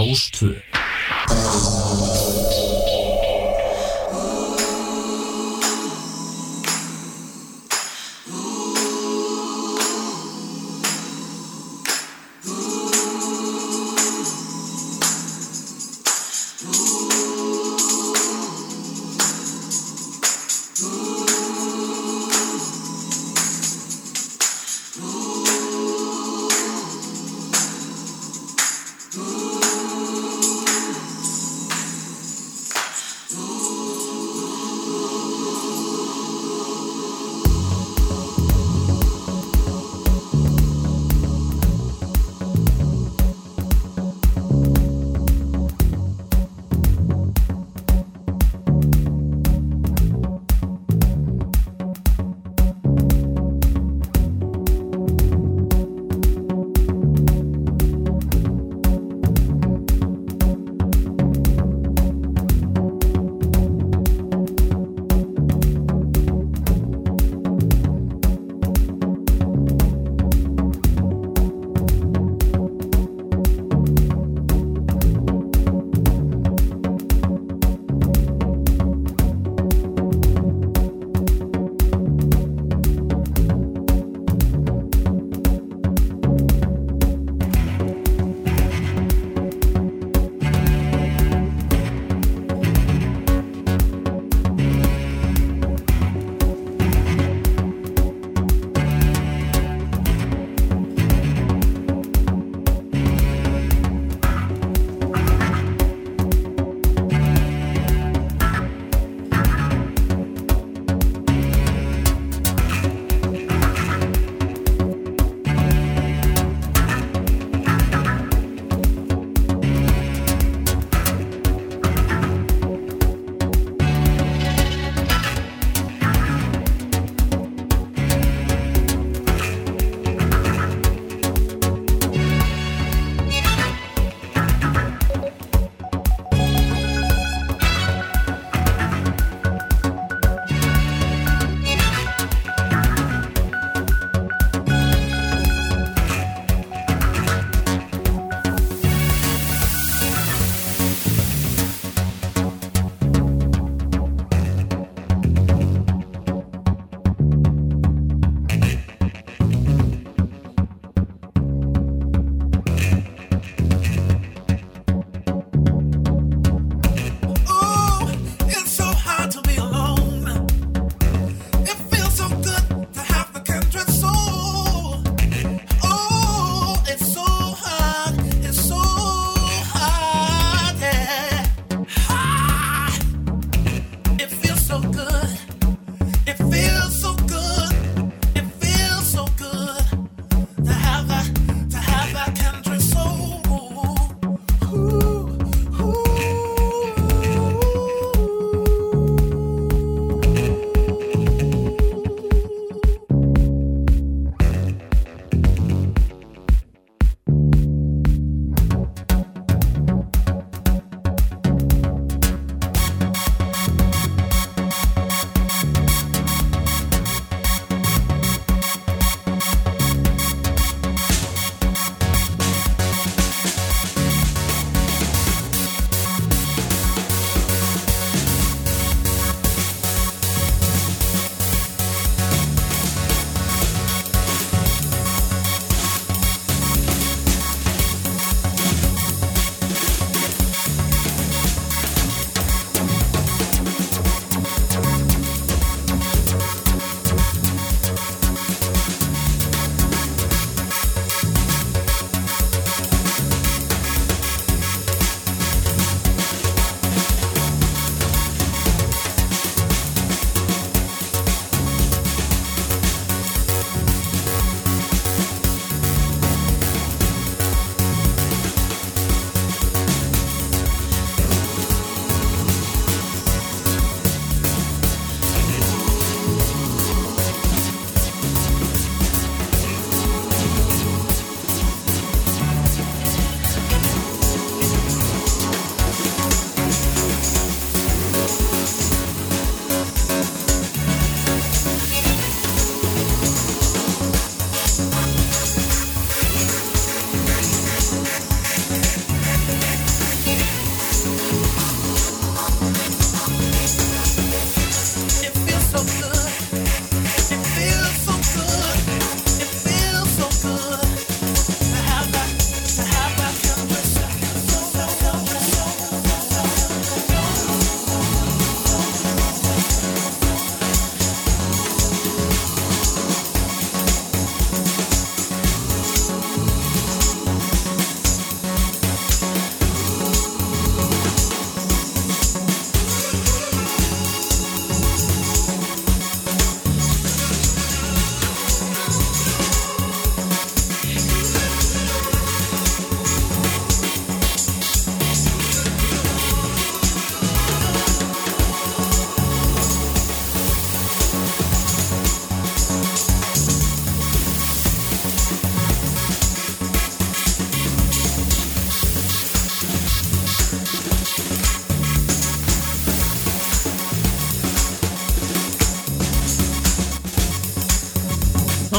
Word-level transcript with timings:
Rástvö 0.00 0.54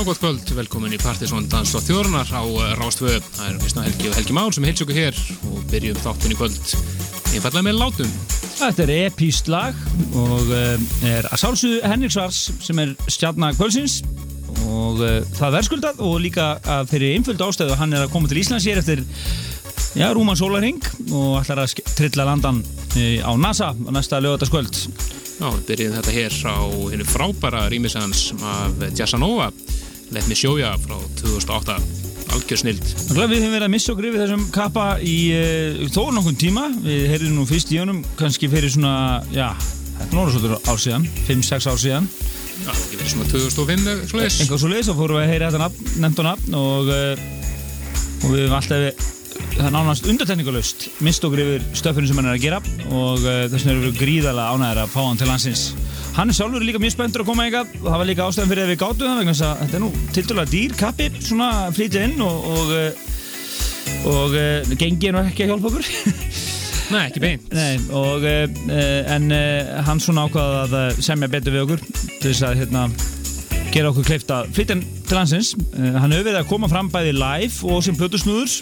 gott 0.07 0.21
kvöld, 0.21 0.49
velkomin 0.57 0.93
í 0.95 0.97
Partiðsson 0.97 1.45
Dans 1.51 1.71
og 1.77 1.83
Þjórnar 1.85 2.29
á 2.33 2.41
eh, 2.41 2.71
Rástvö. 2.79 3.11
Það 3.35 3.47
er 3.47 3.57
Kristna 3.61 3.83
Helgi 3.85 4.07
og 4.09 4.15
Helgi 4.17 4.33
Már 4.33 4.53
sem 4.55 4.65
heils 4.65 4.81
okkur 4.81 4.97
hér 4.97 5.17
og 5.49 5.59
byrjum 5.69 5.99
þáttin 6.01 6.33
í 6.33 6.37
kvöld 6.39 6.71
einfallega 7.35 7.65
með 7.67 7.77
látum. 7.77 8.15
Þetta 8.55 8.85
er 8.85 8.93
epíst 8.95 9.51
lag 9.51 9.77
og 10.17 10.49
uh, 10.49 10.85
er 11.05 11.27
að 11.29 11.41
sálsuðu 11.43 11.81
Henriksvars 11.85 12.39
sem 12.65 12.81
er 12.81 12.95
stjarnar 13.13 13.53
kvöldsins 13.59 13.99
og 14.63 15.03
uh, 15.03 15.19
það 15.37 15.57
verðskuldað 15.57 16.01
og 16.07 16.17
líka 16.23 16.47
að 16.65 16.93
fyrir 16.95 17.17
einföld 17.19 17.43
ástæðu 17.45 17.77
hann 17.77 17.93
er 17.93 18.07
að 18.07 18.13
koma 18.15 18.31
til 18.31 18.41
Íslands 18.41 18.65
hér 18.69 18.81
eftir 18.81 19.03
já, 19.99 20.07
Rúman 20.15 20.39
Sólaring 20.39 20.81
og 21.11 21.41
ætlar 21.43 21.65
að 21.67 21.77
trilla 21.93 22.25
landan 22.31 22.63
á 23.21 23.31
NASA 23.37 23.73
á 23.75 23.89
næsta 23.93 24.23
lögataskvöld. 24.23 24.85
Já, 25.41 25.47
við 25.49 25.61
byrjum 25.69 25.93
þetta 25.99 26.17
hér 26.17 26.39
á 26.49 26.57
hennu 26.93 27.05
frábæra 27.09 27.67
rýmisans 27.69 28.31
af 28.39 28.89
Jassanova 28.97 29.51
Let 30.11 30.27
Me 30.27 30.35
Show 30.35 30.57
Ya 30.59 30.73
frá 30.81 30.97
2008 31.21 31.77
algjör 32.31 32.59
snild 32.59 32.81
Við 33.11 33.21
hefum 33.21 33.53
verið 33.53 33.67
að 33.67 33.73
missa 33.73 33.93
okkur 33.93 34.07
yfir 34.09 34.23
þessum 34.23 34.43
kappa 34.55 34.85
í 35.03 35.15
uh, 35.35 35.85
þó 35.91 36.01
nokkun 36.15 36.39
tíma. 36.39 36.67
Við 36.83 37.05
heyrðum 37.11 37.39
nú 37.39 37.45
fyrst 37.49 37.71
í 37.75 37.79
önum 37.81 38.01
kannski 38.19 38.49
fyrir 38.51 38.71
svona, 38.71 39.21
já, 39.35 39.49
þetta 39.99 40.25
er 40.25 40.33
svolítið 40.35 40.71
ár 40.71 40.83
síðan 40.83 41.07
5-6 41.27 41.69
ár 41.71 41.81
síðan. 41.81 42.11
Já, 42.61 42.69
ekki 42.75 42.99
verið 42.99 43.13
svona 43.15 43.29
2005 43.31 43.87
eitthvað 43.93 44.27
Eitthvað 44.27 44.61
svo 44.61 44.69
leiðis 44.71 44.91
og 44.91 44.99
fórum 44.99 45.17
við 45.17 45.23
að 45.25 45.31
heyra 45.33 45.49
þetta 45.55 45.95
nefnd 46.03 46.21
og 46.21 46.27
nafn 46.29 46.59
og, 46.59 46.91
uh, 46.91 47.25
og 48.21 48.35
við 48.35 48.45
hefum 48.45 48.59
alltaf 48.59 49.09
það 49.51 49.65
er 49.65 49.73
nánast 49.73 50.07
undartekningalust 50.09 50.85
mist 51.05 51.25
okkur 51.25 51.41
yfir 51.41 51.65
stöffunum 51.77 52.09
sem 52.09 52.19
hann 52.19 52.29
er 52.29 52.37
að 52.37 52.43
gera 52.43 52.59
og 52.91 53.23
uh, 53.23 53.47
þess 53.49 53.65
vegna 53.65 53.73
erum 53.73 53.87
við 53.87 53.99
gríðarlega 54.01 54.55
ánæðir 54.55 54.81
að 54.83 54.93
fá 54.93 55.01
hann 55.01 55.19
til 55.21 55.29
landsins 55.31 55.63
Hann 56.11 56.27
er 56.27 56.35
sjálfur 56.35 56.63
líka 56.65 56.79
mjög 56.81 56.91
spenntur 56.91 57.23
að 57.23 57.29
koma 57.29 57.45
eitthvað 57.47 57.69
og 57.77 57.85
það 57.85 58.01
var 58.01 58.07
líka 58.09 58.25
ástæðan 58.25 58.49
fyrir 58.51 58.65
að 58.65 58.71
við 58.73 58.79
gáttu 58.81 59.05
það 59.07 59.19
vegna 59.21 59.35
að 59.47 59.61
þetta 59.61 59.77
er 59.77 59.83
nú 59.83 59.91
tildulega 60.17 60.51
dýr 60.51 60.73
kappi 60.81 61.07
svona 61.23 61.47
flytja 61.71 62.01
inn 62.03 62.23
og 62.25 62.49
og, 62.51 62.73
eh, 62.75 63.05
og 64.11 64.35
uh, 64.35 64.73
gengið 64.81 65.15
nú 65.15 65.21
ekki 65.23 65.45
að 65.45 65.53
hjálpa 65.53 65.71
okkur. 65.71 65.87
Nei, 66.91 67.05
ekki 67.05 67.23
beint. 67.23 67.47
Nei, 67.55 67.79
og, 67.95 68.27
uh, 68.27 68.75
En 69.15 69.31
uh, 69.31 69.71
hann 69.87 70.03
svona 70.03 70.27
ákvaða 70.27 70.83
að 70.83 71.01
semja 71.07 71.31
betur 71.31 71.55
við 71.55 71.63
okkur 71.63 71.87
til 71.87 72.27
þess 72.27 72.43
að 72.49 72.59
hérna, 72.59 72.85
gera 73.71 73.95
okkur 73.95 74.11
kleift 74.11 74.35
að 74.35 74.51
flytja 74.57 74.75
hann 74.75 74.85
til 75.07 75.19
hansins 75.21 75.55
Hann 75.79 76.11
verið 76.11 76.41
að 76.41 76.49
koma 76.51 76.67
fram 76.71 76.91
bæði 76.91 77.15
live 77.15 77.71
og 77.71 77.85
sem 77.87 77.95
plötusnúður. 77.95 78.59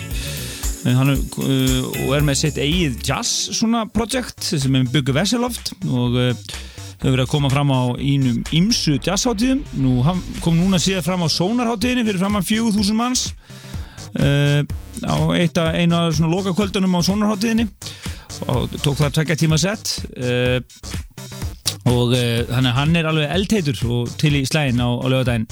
Hann 0.85 1.17
er 1.17 2.23
með 2.23 2.43
sitt 2.45 2.61
eigið 2.61 3.01
jazz 3.09 3.57
svona 3.57 3.87
projekt 3.89 4.45
sem 4.53 4.77
er 4.77 4.85
byggu 4.93 5.17
Vesseloft 5.17 5.73
og 5.89 6.21
hefur 6.99 7.13
verið 7.13 7.25
að 7.25 7.31
koma 7.31 7.49
fram 7.51 7.71
á 7.71 7.81
ínum 8.03 8.39
ímsu 8.55 8.97
jazzháttíðum 8.99 9.63
nú 9.79 9.93
kom 10.43 10.57
núna 10.59 10.79
síðan 10.81 11.05
fram 11.05 11.23
á 11.23 11.27
sónarháttíðinni 11.31 12.05
fyrir 12.07 12.19
fram 12.19 12.35
á 12.35 12.41
4000 12.43 12.99
manns 12.99 13.25
uh, 14.19 14.61
á 15.07 15.17
eitt 15.39 15.59
af 15.61 15.77
einu 15.79 15.95
af 15.95 16.17
svona 16.17 16.33
lokakvöldunum 16.33 16.99
á 16.99 17.01
sónarháttíðinni 17.07 17.69
og 18.51 18.75
tók 18.83 18.99
það 18.99 19.15
tvekja 19.19 19.39
tíma 19.39 19.59
sett 19.61 19.95
uh, 20.19 20.59
og 21.87 22.11
uh, 22.11 22.43
þannig 22.51 22.71
að 22.73 22.79
hann 22.81 22.95
er 22.99 23.11
alveg 23.13 23.35
eldheitur 23.37 23.83
og 23.87 24.15
til 24.19 24.35
í 24.35 24.45
slægin 24.47 24.83
á, 24.83 24.89
á 24.91 25.05
lögadaginn 25.07 25.47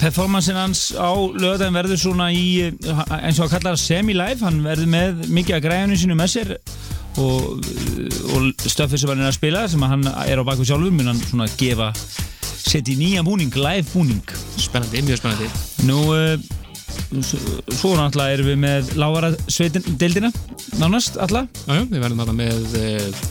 performansin 0.00 0.56
hans 0.58 0.88
á 0.96 1.12
lögadaginn 1.14 1.76
verður 1.76 2.00
svona 2.02 2.32
í 2.34 2.64
eins 2.66 3.38
og 3.38 3.46
að 3.46 3.52
kalla 3.52 3.76
semi-live. 3.78 4.42
Hann 4.42 4.58
verður 4.64 4.90
með 4.90 5.20
mikið 5.30 5.54
af 5.54 5.62
græðunum 5.68 6.00
sinu 6.00 6.16
með 6.18 6.32
sér 6.32 6.50
og, 7.20 7.70
og 8.34 8.66
stöfið 8.66 9.04
sem 9.04 9.12
hann 9.12 9.24
er 9.24 9.30
að 9.30 9.38
spila 9.38 9.64
sem 9.70 9.88
hann 9.92 10.08
er 10.26 10.40
á 10.40 10.44
baku 10.46 10.66
sjálfum 10.66 11.00
mun 11.00 11.12
hann 11.12 11.24
svona 11.28 11.48
gefa 11.60 11.92
setja 12.70 12.94
í 12.94 12.98
nýja 13.00 13.24
búning, 13.26 13.52
live 13.56 13.88
búning. 13.90 14.34
Spennandi, 14.60 15.02
mjög 15.06 15.20
spennandi. 15.20 15.48
Nú, 15.88 15.98
uh, 16.14 16.36
svo 17.74 17.94
náttúrulega 17.98 18.36
erum 18.36 18.50
við 18.50 18.58
með 18.62 18.94
lágara 19.00 19.32
sveitin-deildina 19.48 20.30
nánast 20.80 21.18
alla. 21.22 21.46
Jájá, 21.66 21.86
við 21.90 22.02
verðum 22.04 22.22
þarna 22.22 22.36
með 22.38 22.76
uh, 22.78 23.22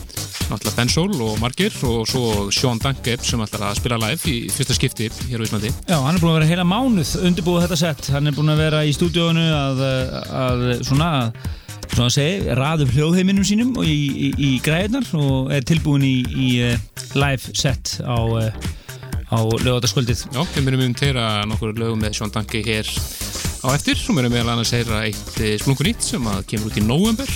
náttúrulega 0.50 0.76
Ben 0.76 0.92
Sol 0.92 1.14
og 1.22 1.38
Margir 1.40 1.76
og 1.86 2.02
svo 2.10 2.48
Sean 2.54 2.80
Dankep 2.82 3.24
sem 3.26 3.42
ætlar 3.44 3.70
að 3.70 3.80
spila 3.80 4.00
live 4.02 4.32
í 4.32 4.36
fyrsta 4.52 4.76
skipti 4.76 5.08
hér 5.30 5.44
á 5.44 5.46
Íslandi. 5.46 5.72
Já, 5.86 5.96
hann 5.96 6.16
er 6.16 6.20
búin 6.20 6.34
að 6.34 6.40
vera 6.40 6.50
heila 6.50 6.66
mánuð 6.68 7.14
undirbúið 7.22 7.66
þetta 7.68 7.80
sett 7.84 8.12
hann 8.14 8.30
er 8.30 8.36
búin 8.36 8.52
að 8.52 8.64
vera 8.64 8.84
í 8.84 8.94
stúdíónu 8.96 9.46
að, 9.54 9.84
að 10.42 10.68
svona 10.82 11.10
að 11.20 11.58
svona 11.94 12.08
að 12.08 12.14
segja, 12.16 12.56
raðum 12.58 12.92
hljóðheiminum 12.94 13.46
sínum 13.46 13.72
í, 13.84 13.94
í, 13.94 14.28
í 14.36 14.50
græðunar 14.64 15.08
og 15.18 15.50
er 15.54 15.66
tilbúin 15.68 16.06
í, 16.06 16.16
í 16.30 16.50
uh, 16.68 16.76
live 17.18 17.54
set 17.58 17.96
á, 18.02 18.18
uh, 18.18 18.48
á 19.30 19.38
lögataskvöldið. 19.64 20.26
Já, 20.34 20.42
við 20.54 20.66
myndum 20.66 20.86
um 20.88 20.96
teyra 20.98 21.26
nokkur 21.50 21.74
lögum 21.78 22.02
með 22.02 22.18
Sjón 22.18 22.34
Danki 22.34 22.62
hér 22.66 22.88
á 23.64 23.68
eftir 23.74 24.00
og 24.06 24.16
myndum 24.16 24.34
við 24.34 24.44
alveg 24.44 24.64
að 24.64 24.70
segja 24.70 25.02
eitt 25.04 25.40
eh, 25.42 25.56
splunkunýtt 25.60 26.06
sem 26.06 26.30
að 26.32 26.44
kemur 26.52 26.70
út 26.70 26.80
í 26.80 26.86
november 26.86 27.34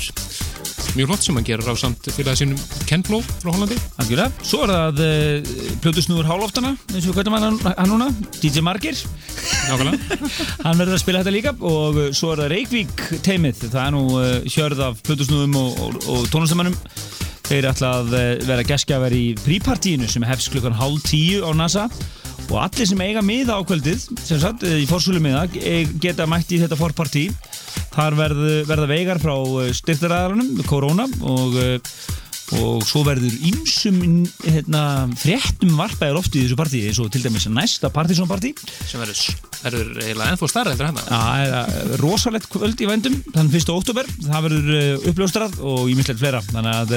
mjög 0.95 1.11
flott 1.11 1.27
sem 1.27 1.39
hann 1.39 1.47
gerir 1.47 1.67
á 1.67 1.75
samt 1.79 2.07
fylgjaði 2.15 2.41
sínum 2.41 2.61
Ken 2.89 3.03
Flow 3.07 3.23
frá 3.43 3.51
Hollandi. 3.51 3.79
Algjörlega, 4.03 4.31
svo 4.47 4.63
er 4.65 4.73
það 4.73 5.03
uh, 5.05 5.53
Plutusnúður 5.85 6.29
Háloftana, 6.31 6.73
eins 6.93 7.09
og 7.11 7.19
hvernig 7.19 7.35
var 7.35 7.47
hann, 7.47 7.59
hann 7.67 7.91
núna 7.91 8.09
DJ 8.41 8.65
Margir. 8.65 8.99
Hann 10.65 10.79
verður 10.79 10.97
að 10.97 11.03
spila 11.03 11.21
þetta 11.21 11.35
líka 11.35 11.53
og 11.61 11.99
uh, 11.99 12.09
svo 12.17 12.33
er 12.33 12.45
það 12.45 12.53
Reykjavík 12.55 13.05
teimið 13.27 13.63
það 13.67 13.81
er 13.85 13.95
nú 13.95 14.03
uh, 14.17 14.35
hjörð 14.49 14.83
af 14.87 15.05
Plutusnúðum 15.07 15.59
og, 15.61 15.81
og, 15.85 15.99
og 16.15 16.27
tónlistamannum 16.33 16.77
þeir 17.45 17.69
ætla 17.69 17.91
að 18.01 18.15
vera 18.49 18.65
geskjafar 18.65 19.15
í 19.15 19.25
prípartíinu 19.45 20.09
sem 20.09 20.25
hefst 20.25 20.53
klukkan 20.55 20.77
hálf 20.79 21.05
tíu 21.11 21.45
á 21.45 21.51
NASA 21.57 21.89
og 22.51 22.59
allir 22.61 22.89
sem 22.89 23.01
eiga 23.05 23.23
miða 23.25 23.57
ákveldið 23.61 24.09
sem 24.25 24.41
sagt, 24.43 24.65
í 24.67 24.85
fórsölu 24.89 25.23
miða 25.23 25.47
geta 26.03 26.27
mætt 26.29 26.53
í 26.55 26.61
þetta 26.63 26.79
forpartí. 26.79 27.29
Þar 27.95 28.17
verð, 28.19 28.45
verða 28.69 28.91
veigar 28.91 29.21
frá 29.23 29.35
styrtaræðarunum, 29.79 30.65
korona 30.67 31.07
og, 31.23 31.59
og 32.53 32.83
svo 32.85 33.01
verður 33.07 33.33
ímsum 33.49 33.97
hérna, 34.45 34.83
fréttum 35.17 35.73
varpaðir 35.79 36.19
oft 36.21 36.35
í 36.37 36.43
þessu 36.45 36.59
partíi 36.59 36.83
eins 36.91 37.01
og 37.01 37.09
til 37.13 37.23
dæmis 37.25 37.47
næsta 37.49 37.89
partysónpartí 37.95 38.53
sem 38.85 39.01
verður, 39.01 39.23
verður 39.63 40.03
eiginlega 40.05 40.35
ennþá 40.35 40.51
starra 40.53 40.75
eftir 40.75 40.91
hérna. 40.91 41.07
Það 41.09 41.55
er 41.55 41.95
rosalegt 42.03 42.51
kvöld 42.53 42.85
í 42.85 42.91
vendum 42.91 43.17
þann 43.31 43.49
1. 43.49 43.73
oktober, 43.75 44.13
það 44.27 44.47
verður 44.49 45.09
uppljóstrað 45.13 45.59
og 45.73 45.91
ímislegt 45.95 46.21
fleira. 46.21 46.45
Þannig 46.53 46.75
að 46.83 46.95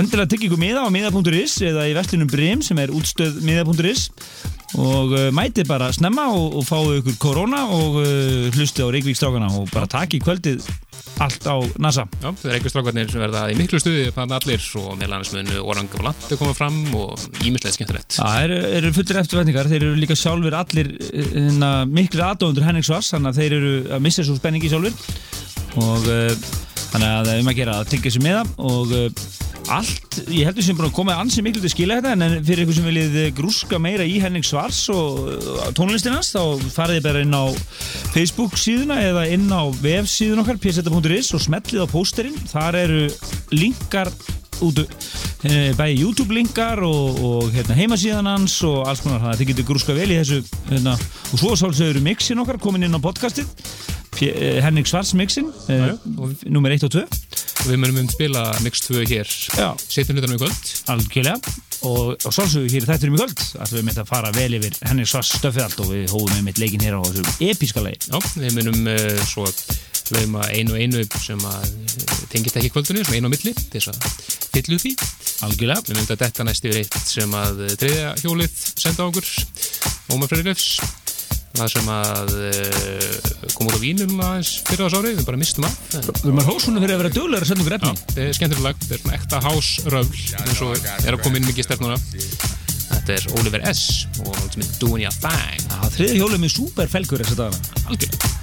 endilega 0.00 0.32
tykk 0.32 0.48
ykkur 0.48 0.64
miða 0.64 0.88
á 0.88 0.94
miða.is 0.96 1.60
eða 1.68 1.86
í 1.90 1.96
vestlinum 1.98 2.32
Brim 2.32 2.64
sem 2.64 2.80
er 2.80 2.94
útstöð 2.94 3.42
miða.is 3.44 4.08
og 4.80 5.14
uh, 5.14 5.28
mætið 5.34 5.68
bara 5.70 5.90
snemma 5.94 6.26
og, 6.34 6.58
og 6.58 6.66
fáu 6.66 6.96
ykkur 6.98 7.18
korona 7.22 7.64
og 7.74 8.00
uh, 8.02 8.48
hlusti 8.54 8.82
á 8.82 8.88
Reykjavík 8.90 9.18
strákana 9.18 9.52
og 9.54 9.68
bara 9.74 9.90
taki 9.90 10.20
kvöldið 10.22 10.64
allt 11.22 11.46
á 11.46 11.56
NASA. 11.78 12.06
Já, 12.18 12.32
það 12.32 12.48
er 12.48 12.56
einhver 12.56 12.72
strákarnir 12.72 13.12
sem 13.12 13.22
verða 13.22 13.44
í 13.52 13.58
miklu 13.58 13.78
stuði 13.78 14.08
þannig 14.14 14.36
allir 14.40 14.64
og 14.80 14.96
meðlanismöðinu 14.98 15.60
Oranga 15.62 16.00
Valant 16.00 16.26
er 16.26 16.40
komað 16.40 16.58
fram 16.58 16.80
og 16.98 17.22
ímislega 17.46 17.76
skemmtilegt. 17.76 18.18
Það 18.18 18.40
eru, 18.48 18.58
eru 18.80 18.92
fullir 18.96 19.20
eftirvætningar, 19.22 19.70
þeir 19.70 19.80
eru 19.80 20.00
líka 20.00 20.18
sjálfur 20.18 20.58
allir 20.58 20.90
hérna, 21.12 21.70
miklu 21.86 22.24
aðdóðundur 22.26 22.66
Henning 22.66 22.86
Svars 22.86 23.12
þannig 23.14 23.30
að 23.30 23.40
þeir 23.42 23.56
eru 23.60 23.72
að 23.94 24.04
missa 24.08 24.26
svo 24.26 24.38
spenningi 24.40 24.72
sjálfur 24.72 24.98
og 25.84 26.10
uh, 26.10 26.50
þannig 26.90 27.08
að 27.12 27.32
um 27.38 27.54
að 27.54 27.58
gera 27.62 27.78
að 27.80 27.90
tyggja 27.94 28.14
sér 28.16 28.26
með 28.26 28.40
það 28.40 28.52
og 28.72 28.98
allt, 29.72 30.18
ég 30.28 30.48
heldur 30.48 30.64
sem 30.64 30.78
komið 30.78 31.20
ansið 31.20 31.46
miklu 31.46 31.62
til 31.62 31.68
að 31.68 31.74
skila 31.74 31.96
þetta 31.98 32.12
en 32.14 32.44
fyrir 32.44 32.64
ykkur 32.64 32.76
sem 32.76 32.88
viljið 32.88 33.16
grúska 33.38 33.80
meira 33.82 34.06
í 34.06 34.18
Henning 34.22 34.46
Svars 34.46 34.80
og 34.92 35.20
uh, 35.32 35.64
tónlistinans 35.76 36.32
þá 36.34 36.64
farið 36.74 36.98
þið 36.98 37.06
bara 37.08 37.24
inn 37.24 37.36
á 37.36 37.44
Facebook 38.14 38.58
síðuna 38.60 39.00
eða 39.04 39.26
inn 39.34 39.48
á 39.48 39.62
web 39.84 40.08
síðun 40.10 40.44
okkar 40.44 40.60
pseta.is 40.62 41.32
og 41.36 41.44
smellið 41.44 41.84
á 41.84 41.92
pósterinn. 41.92 42.40
Þar 42.52 42.80
eru 42.84 43.02
linkar 43.54 44.12
út 44.64 44.82
eh, 44.84 45.72
bæði 45.78 46.00
YouTube 46.02 46.36
linkar 46.36 46.82
og, 46.86 47.20
og 47.24 47.50
hérna, 47.54 47.76
heimasíðan 47.78 48.30
hans 48.30 48.60
og 48.66 48.84
alls 48.88 49.02
konar 49.04 49.22
þannig 49.22 49.34
að 49.34 49.42
þið 49.42 49.50
getur 49.52 49.68
grúska 49.70 49.96
vel 49.96 50.10
í 50.10 50.20
þessu 50.20 50.40
hérna, 50.70 50.94
og 51.32 51.42
svo 51.42 51.56
sálsögur 51.58 52.02
mixin 52.04 52.42
okkar 52.44 52.60
komin 52.62 52.86
inn 52.86 52.94
á 52.96 53.00
podcastið. 53.02 53.50
Eh, 54.22 54.60
Henning 54.62 54.86
Svars 54.86 55.10
mixin 55.18 55.48
eh, 55.68 55.90
nummer 56.46 56.70
1 56.70 56.86
og 56.86 56.92
2 56.94 57.02
og 57.64 57.70
við 57.70 57.78
munum 57.80 58.02
um 58.02 58.08
spila 58.12 58.42
Mix 58.64 58.82
2 58.86 59.06
hér. 59.08 59.30
Setjum 59.80 60.18
hlutunum 60.18 60.36
í 60.36 60.42
kvöld. 60.42 60.72
Algjörlega. 60.92 61.54
Og, 61.84 62.14
og 62.16 62.32
svolsögur 62.32 62.70
hér 62.72 62.86
þetta 62.88 63.06
er 63.06 63.10
um 63.12 63.16
í 63.16 63.20
kvöld 63.20 63.42
að 63.60 63.74
við 63.76 63.86
myndum 63.86 64.04
að 64.04 64.10
fara 64.10 64.30
vel 64.36 64.58
yfir 64.58 64.78
Henning 64.84 65.08
Svars 65.08 65.32
stöfið 65.36 65.64
allt 65.66 65.82
og 65.84 65.90
við 65.90 66.14
hóðum 66.14 66.38
með 66.38 66.46
mitt 66.46 66.60
leikin 66.62 66.84
hér 66.84 66.96
á 66.96 67.02
þessu 67.04 67.50
episka 67.50 67.82
leik 67.84 68.06
Já, 68.06 68.16
við 68.40 68.56
munum 68.58 68.88
uh, 68.88 69.18
svo 69.28 69.44
hlauma 70.12 70.48
einu 70.52 70.76
einu 70.78 71.04
sem 71.22 71.40
að 71.48 71.70
tengist 72.32 72.58
ekki 72.58 72.72
kvöldunni, 72.74 73.04
sem 73.06 73.18
einu 73.18 73.30
á 73.30 73.34
milli 73.34 73.54
til 73.54 73.80
þess 73.80 73.92
að 73.92 74.02
fyllu 74.54 74.80
því 74.82 74.92
algjörlega. 75.44 75.86
Við 75.88 75.96
myndum 75.98 76.16
að 76.16 76.24
detta 76.24 76.46
næst 76.46 76.68
yfir 76.68 76.82
eitt 76.82 77.00
sem 77.08 77.38
að 77.38 77.64
treyðja 77.80 78.12
hjólið 78.22 78.60
senda 78.74 79.06
á 79.06 79.08
okkur 79.08 79.32
Ómar 80.14 80.30
Freyrilefs 80.30 80.68
það 81.54 81.70
sem 81.70 81.90
að 81.94 82.32
uh, 82.34 83.50
kom 83.54 83.68
út 83.68 83.76
á 83.78 83.80
vínum 83.82 84.22
aðeins 84.26 84.56
fyrir 84.66 84.88
ás 84.88 84.96
árið, 84.98 85.20
við 85.20 85.28
bara 85.28 85.38
mistum 85.38 85.68
að 85.68 85.76
Við 85.94 86.24
erum 86.24 86.42
að 86.42 86.50
hósunum 86.50 86.82
fyrir 86.82 86.96
að 86.96 87.02
vera 87.04 87.14
döglegar 87.14 87.46
að 87.46 87.50
senda 87.52 87.64
okkur 87.64 87.76
efni. 87.78 87.94
Það 88.10 88.22
er 88.24 88.36
skemmtilega 88.38 88.66
lag, 88.66 88.82
þetta 88.82 88.96
er 88.96 89.02
svona 89.04 89.18
ekta 89.20 89.42
hásröfl 89.46 90.24
eins 90.42 90.64
og 90.66 90.90
er 90.96 91.14
að 91.14 91.22
koma 91.22 91.40
inn 91.40 91.48
mikið 91.50 91.68
stefnuna 91.68 92.00
Þetta 92.84 93.16
er 93.16 93.26
Oliver 93.38 93.64
S. 93.70 93.82
og 94.24 94.38
sem 94.52 94.64
er 94.64 95.02
Your 95.04 95.18
Thing. 95.20 95.66
Það 95.68 95.98
þriði 95.98 96.22
hjólið 96.22 96.44
með 96.44 96.56
super 96.58 96.94
felgur 96.94 97.24
þess 97.24 97.36
að 97.36 97.44
dagana. 97.44 97.84
Algjörlega 97.84 98.33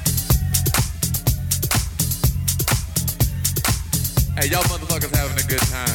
Hey, 4.41 4.47
y'all 4.47 4.63
motherfuckers 4.63 5.15
having 5.15 5.37
a 5.37 5.47
good 5.47 5.59
time. 5.59 5.87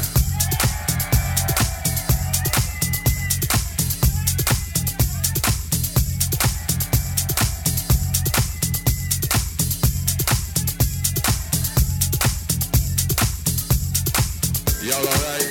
Y'all 14.85 15.05
alright? 15.05 15.43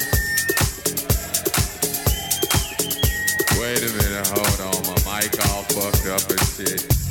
Wait 3.59 3.83
a 3.83 3.91
minute, 3.91 4.27
hold 4.27 4.61
on. 4.61 4.79
My 4.87 5.19
mic 5.19 5.35
all 5.49 5.63
fucked 5.63 6.07
up 6.07 6.29
and 6.31 6.39
shit. 6.47 7.04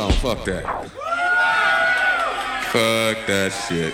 On, 0.00 0.12
fuck 0.12 0.44
that. 0.46 0.64
Fuck 2.72 3.26
that 3.26 3.52
shit. 3.68 3.92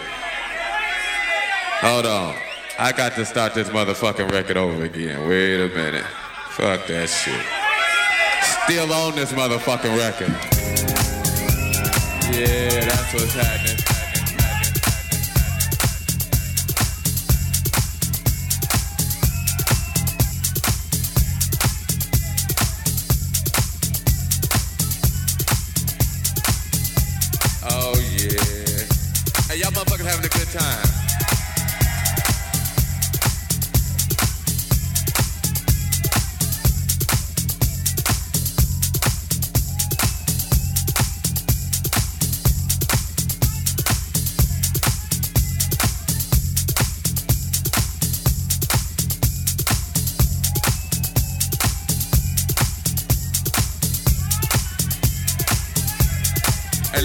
Hold 1.81 2.07
on. 2.07 2.35
I 2.79 2.93
got 2.93 3.15
to 3.15 3.25
start 3.25 3.55
this 3.55 3.69
motherfucking 3.69 4.31
record 4.31 4.57
over 4.57 4.85
again. 4.85 5.29
Wait 5.29 5.61
a 5.61 5.69
minute. 5.69 6.05
Fuck 6.51 6.87
that 6.87 7.09
shit. 7.09 7.45
Still 8.65 8.93
on 8.93 9.15
this 9.15 9.33
motherfucking 9.33 9.97
record. 9.97 10.29
Yeah, 12.35 12.85
that's 12.85 13.15
what's 13.15 13.35
happening. 13.35 13.86
Having 30.07 30.25
a 30.25 30.29
good 30.29 30.49
time. 30.49 31.07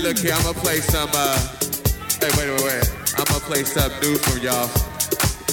Look 0.01 0.17
here, 0.17 0.33
I'm 0.33 0.41
gonna 0.41 0.59
play 0.59 0.81
some, 0.81 1.09
uh, 1.13 1.60
hey, 2.21 2.29
wait, 2.37 2.49
wait, 2.53 2.63
wait. 2.63 2.85
I'm 3.17 3.25
gonna 3.25 3.39
play 3.41 3.63
something 3.63 3.99
new 4.01 4.17
for 4.17 4.37
y'all. 4.37 4.69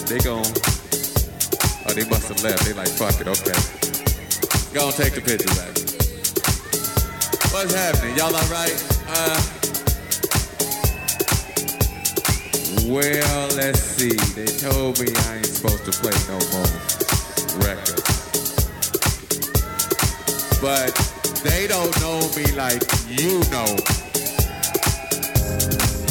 They 0.04 0.18
gon' 0.18 0.44
oh, 0.44 1.92
they 1.94 2.04
must 2.08 2.28
have 2.28 2.42
left. 2.44 2.64
They 2.64 2.74
like, 2.74 2.88
fuck 2.88 3.20
it, 3.20 3.28
okay. 3.28 3.56
Gonna 4.74 4.92
take 4.92 5.14
the 5.14 5.22
picture 5.24 5.48
back. 5.56 5.72
What's 7.52 7.74
happening? 7.74 8.16
Y'all 8.16 8.34
alright? 8.36 8.76
Uh, 9.08 9.40
well, 12.84 13.48
let's 13.56 13.80
see. 13.80 14.16
They 14.36 14.46
told 14.46 15.00
me 15.00 15.08
I 15.08 15.36
ain't 15.36 15.46
supposed 15.46 15.84
to 15.86 15.92
play 15.92 16.12
no 16.28 16.38
more 16.52 16.68
records. 17.64 18.04
But 20.60 20.92
they 21.42 21.66
don't 21.66 21.98
know 22.00 22.20
me 22.36 22.52
like 22.52 22.82
you 23.08 23.40
know 23.50 23.97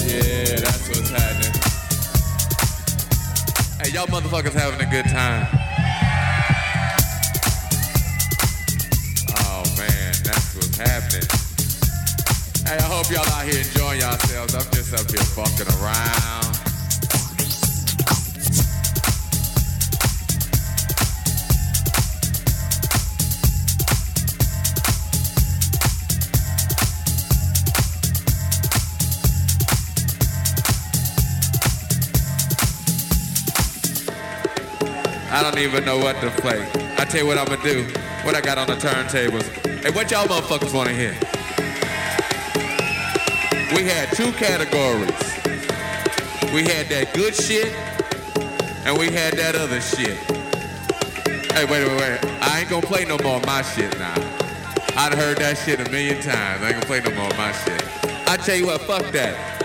yeah, 0.08 0.56
that's 0.64 0.88
what's 0.90 1.10
happening. 1.10 1.54
Hey, 3.82 3.92
y'all 3.92 4.08
motherfuckers 4.08 4.54
having 4.54 4.80
a 4.80 4.90
good 4.90 5.06
time. 5.06 5.48
Oh 9.40 9.64
man, 9.78 10.14
that's 10.24 10.56
what's 10.56 10.78
happening. 10.78 11.28
Hey, 12.66 12.78
I 12.78 12.88
hope 12.88 13.12
y'all 13.12 13.28
out 13.34 13.46
here 13.46 13.60
enjoying 13.60 14.00
yourselves. 14.00 14.56
I'm 14.56 14.72
just 14.72 14.94
up 14.94 15.10
here 15.12 15.24
fucking 15.36 15.68
around. 15.82 16.57
I 35.38 35.44
don't 35.44 35.60
even 35.60 35.86
know 35.86 36.00
what 36.00 36.20
to 36.22 36.32
play. 36.32 36.68
I 36.98 37.06
tell 37.06 37.22
you 37.22 37.28
what 37.28 37.38
I'm 37.38 37.46
gonna 37.46 37.62
do. 37.62 37.84
What 38.24 38.34
I 38.34 38.42
got 38.42 38.58
on 38.58 38.66
the 38.66 38.74
turntables. 38.74 39.46
Hey, 39.84 39.92
what 39.92 40.10
y'all 40.10 40.26
motherfuckers 40.26 40.74
wanna 40.74 40.94
hear? 40.94 41.14
We 43.76 43.84
had 43.84 44.10
two 44.16 44.32
categories. 44.32 45.14
We 46.52 46.64
had 46.64 46.90
that 46.90 47.12
good 47.14 47.36
shit, 47.36 47.72
and 48.88 48.98
we 48.98 49.12
had 49.12 49.34
that 49.34 49.56
other 49.56 49.80
shit. 49.80 50.18
Hey, 51.54 51.66
wait, 51.66 51.88
wait, 51.88 52.00
wait. 52.02 52.20
I 52.42 52.62
ain't 52.62 52.70
gonna 52.72 52.88
play 52.88 53.06
no 53.06 53.20
more 53.20 53.36
of 53.36 53.46
my 53.46 53.62
shit 53.62 53.96
now. 54.00 54.16
I'd 54.96 55.14
heard 55.14 55.38
that 55.38 55.60
shit 55.60 55.80
a 55.80 55.92
million 55.92 56.20
times. 56.20 56.64
I 56.64 56.70
ain't 56.70 56.82
gonna 56.82 56.86
play 56.88 57.02
no 57.02 57.12
more 57.12 57.30
of 57.30 57.38
my 57.38 57.52
shit. 57.52 57.84
I 58.28 58.38
tell 58.38 58.56
you 58.56 58.66
what, 58.66 58.82
fuck 58.82 59.12
that. 59.12 59.57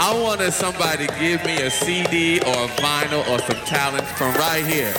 I 0.00 0.14
wanted 0.22 0.52
somebody 0.52 1.08
give 1.18 1.44
me 1.44 1.56
a 1.56 1.68
CD 1.68 2.38
or 2.38 2.54
a 2.54 2.68
vinyl 2.78 3.28
or 3.28 3.40
some 3.40 3.58
talent 3.66 4.06
from 4.06 4.32
right 4.34 4.64
here. 4.64 4.92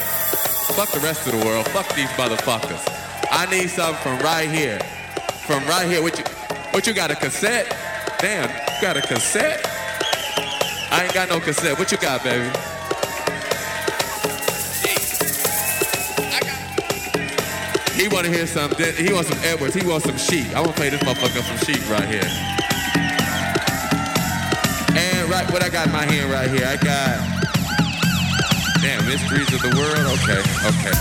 Fuck 0.75 0.91
the 0.91 1.00
rest 1.00 1.25
of 1.25 1.39
the 1.39 1.46
world. 1.46 1.65
Fuck 1.70 1.88
these 1.96 2.10
motherfuckers. 2.20 2.84
I 3.32 3.50
need 3.50 3.70
something 3.70 3.96
from 4.03 4.20
right 4.20 4.50
here. 4.50 4.77
From 5.48 5.65
right 5.68 5.88
here. 5.88 6.03
What 6.03 6.20
you, 6.20 6.25
what 6.72 6.86
you 6.86 6.94
got, 6.94 7.12
a 7.12 7.15
cassette? 7.15 7.74
Damn, 8.20 8.50
you 8.50 8.82
got 8.82 8.98
a 8.98 9.01
cassette? 9.01 9.65
I 10.91 11.06
ain't 11.06 11.13
got 11.13 11.29
no 11.29 11.39
cassette. 11.39 11.79
What 11.79 11.94
you 11.94 11.98
got, 11.98 12.22
baby? 12.22 12.51
He 17.96 18.10
wanna 18.10 18.27
hear 18.27 18.46
something. 18.46 18.96
He 18.96 19.13
wants 19.13 19.29
some 19.29 19.39
Edwards. 19.46 19.75
He 19.75 19.88
wants 19.88 20.06
some 20.06 20.18
sheep. 20.18 20.53
I 20.53 20.60
wanna 20.60 20.74
play 20.74 20.89
this 20.89 21.01
motherfucker 21.03 21.41
some 21.41 21.74
sheep 21.74 21.89
right 21.89 22.10
here 22.10 22.59
right, 25.29 25.51
what 25.51 25.63
I 25.63 25.69
got 25.69 25.86
in 25.86 25.93
my 25.93 26.05
hand 26.05 26.31
right 26.31 26.50
here? 26.50 26.65
I 26.65 26.75
got, 26.77 27.19
damn, 28.81 29.05
Mysteries 29.05 29.53
of 29.53 29.62
the 29.62 29.69
World? 29.77 30.17
Okay, 30.17 30.41
okay. 30.65 30.95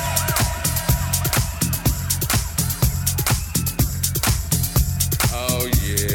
Oh 5.33 5.65
yeah. 5.83 6.13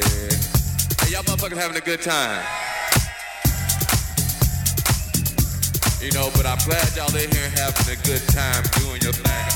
Hey, 1.02 1.12
y'all, 1.12 1.24
motherfuckers 1.24 1.58
having 1.58 1.78
a 1.78 1.82
good 1.82 2.02
time. 2.02 2.44
You 6.00 6.12
know, 6.12 6.30
but 6.36 6.46
I 6.46 6.52
am 6.52 6.60
glad 6.66 6.96
y'all 6.96 7.16
in 7.16 7.32
here 7.32 7.50
having 7.56 7.98
a 7.98 8.02
good 8.04 8.22
time 8.28 8.64
doing 8.78 9.02
your 9.02 9.14
thing. 9.14 9.53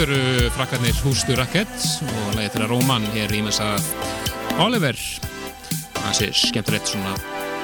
Þetta 0.00 0.14
eru 0.16 0.50
frakkarnir 0.54 1.00
Hústu 1.04 1.34
Racket 1.36 1.72
og 2.08 2.28
lagið 2.32 2.54
þeirra 2.54 2.68
Róman 2.70 3.02
hér 3.12 3.34
í 3.36 3.42
messa 3.44 3.66
Oliver 4.64 4.96
Það 5.98 6.14
sé 6.16 6.28
skemmtilegt 6.40 6.88
svona 6.88 7.12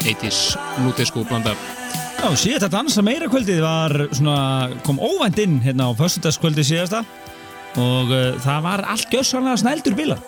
80s 0.02 0.40
nútisku 0.84 1.22
blanda 1.30 1.54
Já, 2.18 2.28
síðast 2.36 2.66
að 2.66 2.74
dansa 2.74 3.06
meira 3.06 3.30
kvöldið 3.32 3.62
var 3.64 3.96
svona, 4.10 4.68
kom 4.84 5.00
óvænt 5.00 5.40
inn 5.40 5.62
hérna 5.64 5.88
á 5.88 5.96
föstudagskvöldið 5.96 6.68
síðasta 6.74 7.06
og 7.80 8.12
uh, 8.12 8.36
það 8.44 8.68
var 8.68 8.84
allt 8.84 9.16
gjössanlega 9.16 9.62
snældur 9.62 9.96
bila. 9.96 10.20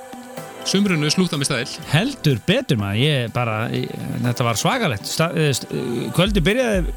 Sumrunu 0.69 1.13
slúta 1.13 1.37
með 1.41 1.51
stæðil 1.51 1.87
Heldur 1.93 2.41
betur 2.49 2.81
maður, 2.81 3.05
ég 3.05 3.37
bara, 3.37 3.61
ég, 3.73 3.93
þetta 4.25 4.49
var 4.49 4.61
svakalegt. 4.61 5.09
Sta, 5.09 5.29
st, 5.53 5.69
eh, 5.73 6.09
kvöldið 6.17 6.49
byrjaði 6.49 6.97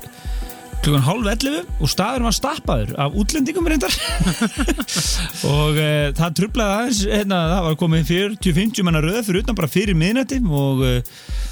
klukkan 0.82 1.04
hálf 1.06 1.28
11 1.30 1.67
og 1.86 1.89
staður 1.91 2.24
var 2.26 2.34
stappaður 2.36 2.91
af 3.04 3.13
útlendingum 3.22 3.67
reyndar. 3.70 3.94
Og 5.52 5.78
uh, 5.78 6.10
það 6.17 6.36
trublaði 6.39 6.74
aðeins 6.78 7.02
hérna, 7.12 7.39
það 7.52 7.67
var 7.67 7.78
komið 7.82 8.10
40-50 8.12 8.88
manna 8.88 9.02
röð 9.06 9.20
fyrir 9.28 9.44
utan 9.46 9.58
bara 9.60 9.70
fyrir 9.72 9.98
miðnætti 9.98 10.39
og, 10.50 10.82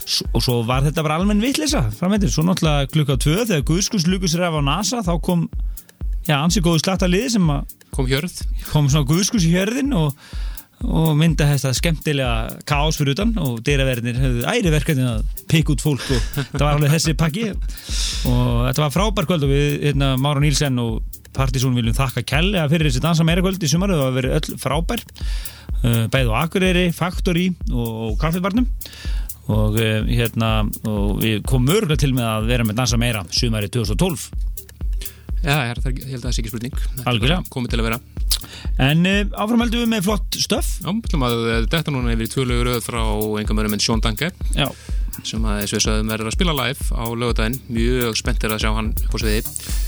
s- 0.09 0.23
og 0.33 0.41
svo 0.45 0.59
var 0.67 0.85
þetta 0.87 1.05
bara 1.05 1.19
almenn 1.21 1.41
vitleysa 1.43 1.85
framveitir, 1.99 2.31
svo 2.33 2.45
náttúrulega 2.47 2.89
klukka 2.93 3.17
2 3.21 3.37
þegar 3.51 3.65
Guðskus 3.69 4.07
lukus 4.09 4.35
ref 4.39 4.57
á 4.57 4.61
NASA 4.65 5.03
þá 5.05 5.13
kom 5.25 5.45
já, 6.27 6.35
ansi 6.41 6.61
góðu 6.65 6.81
slagta 6.83 7.09
liði 7.09 7.35
sem 7.37 7.53
að 7.53 7.75
Kom 7.95 8.05
hjörð. 8.07 8.35
kom 8.69 8.85
svona 8.89 9.07
Guðskus 9.09 9.45
í 9.49 9.53
hjörðin 9.55 9.93
og, 9.97 10.13
og 10.87 11.11
mynda 11.19 11.47
þetta 11.49 11.73
skemmtilega 11.75 12.59
kaos 12.69 12.99
fyrir 12.99 13.17
utan 13.17 13.33
og 13.41 13.59
dyraverðinir 13.67 14.19
hefðu 14.23 14.45
æri 14.47 14.71
verkefni 14.73 15.05
að 15.09 15.23
pikka 15.51 15.75
út 15.75 15.83
fólk 15.83 16.05
og 16.15 16.27
það 16.37 16.63
var 16.63 16.77
alveg 16.77 16.93
þessi 16.95 17.15
pakki. 17.19 17.45
Og 18.29 18.67
þetta 18.69 18.83
var 18.85 18.93
frábær 18.95 19.29
kvöld 19.29 19.47
og 19.47 19.51
við 19.51 19.67
hérna, 19.89 20.13
Mára 20.21 20.43
Nílsen 20.43 20.79
og 20.81 21.01
Partizón 21.35 21.75
viljum 21.77 21.97
þakka 21.97 22.23
kærlega 22.27 22.67
fyrir 22.71 22.89
þessi 22.89 23.03
dansa 23.03 23.27
meira 23.27 23.43
kvöld 23.43 23.63
í 23.63 23.71
sumar. 23.71 23.93
Það 23.93 24.05
var 24.05 24.17
verið 24.17 24.37
öll 24.39 24.59
frábær 24.61 25.03
uh, 25.05 26.05
bæði 26.11 26.31
á 26.31 26.35
Akureyri, 26.43 26.85
Faktori 26.95 27.49
og, 27.71 27.89
og 27.89 28.19
Kaffibarnum 28.21 28.69
og 29.49 29.79
uh, 29.81 30.07
hérna 30.07 30.53
og 30.87 31.19
við 31.23 31.41
komum 31.49 31.75
örgulega 31.75 32.05
til 32.05 32.13
með 32.15 32.31
að 32.31 32.49
vera 32.53 32.67
með 32.67 32.79
dansa 32.81 33.01
meira 33.01 33.25
sumari 33.35 33.71
2012 33.73 34.29
Já, 35.43 35.55
ég 35.55 35.69
held 35.71 35.85
að 35.85 35.99
að 36.19 36.23
það 36.25 36.33
sé 36.33 36.41
ekki 36.43 36.51
spurning. 36.53 36.79
Þetta 36.79 37.03
er 37.03 37.11
Algjörlega. 37.13 37.43
Komið 37.53 37.73
til 37.73 37.81
að 37.81 37.87
vera. 37.89 37.99
En 38.79 39.03
uh, 39.07 39.19
áframhaldum 39.35 39.83
við 39.83 39.91
með 39.91 40.05
flott 40.07 40.37
stöf 40.39 40.69
Já, 40.79 40.87
við 40.87 41.09
ætlum 41.09 41.25
að 41.27 41.41
eh, 41.51 41.59
detta 41.67 41.91
núna 41.91 42.13
yfir 42.13 42.29
í 42.29 42.31
tvölugur 42.31 42.79
frá 42.83 43.01
engum 43.41 43.59
örum 43.61 43.75
en 43.75 43.83
Sjón 43.83 44.03
Danke 44.03 44.29
já. 44.55 44.69
sem 45.27 45.43
að 45.43 45.59
þessu 45.65 45.81
sögðum 45.83 46.13
verður 46.13 46.29
að 46.31 46.35
spila 46.37 46.55
live 46.55 46.87
á 46.95 47.05
lögadaginn 47.11 47.57
mjög 47.67 48.15
spenntir 48.21 48.55
að 48.55 48.63
sjá 48.63 48.69
hann 48.77 48.93
á 48.95 49.15
sviði. 49.19 49.41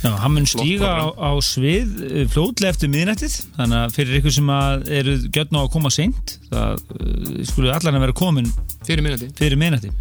Já, 0.03 0.11
hann 0.25 0.35
mun 0.35 0.49
stíga 0.51 0.91
á, 0.91 1.07
á 1.15 1.31
svið 1.47 1.95
eh, 2.09 2.27
fljótlega 2.31 2.75
eftir 2.75 2.91
miðnættið. 2.91 3.37
Þannig 3.55 3.79
að 3.79 3.95
fyrir 3.95 4.19
ykkur 4.19 4.37
sem 4.41 4.53
að 4.57 4.85
eru 4.99 5.17
gjörn 5.29 5.57
á 5.57 5.61
að 5.63 5.71
koma 5.77 5.93
seint 5.95 6.37
það 6.51 6.83
uh, 6.99 7.41
skulle 7.47 7.75
allan 7.75 7.99
að 8.01 8.07
vera 8.09 8.19
komin 8.23 8.51
fyrir 8.87 9.03
minnandi 9.05 9.29
fyrir 9.37 9.59
miðnætti. 9.61 9.91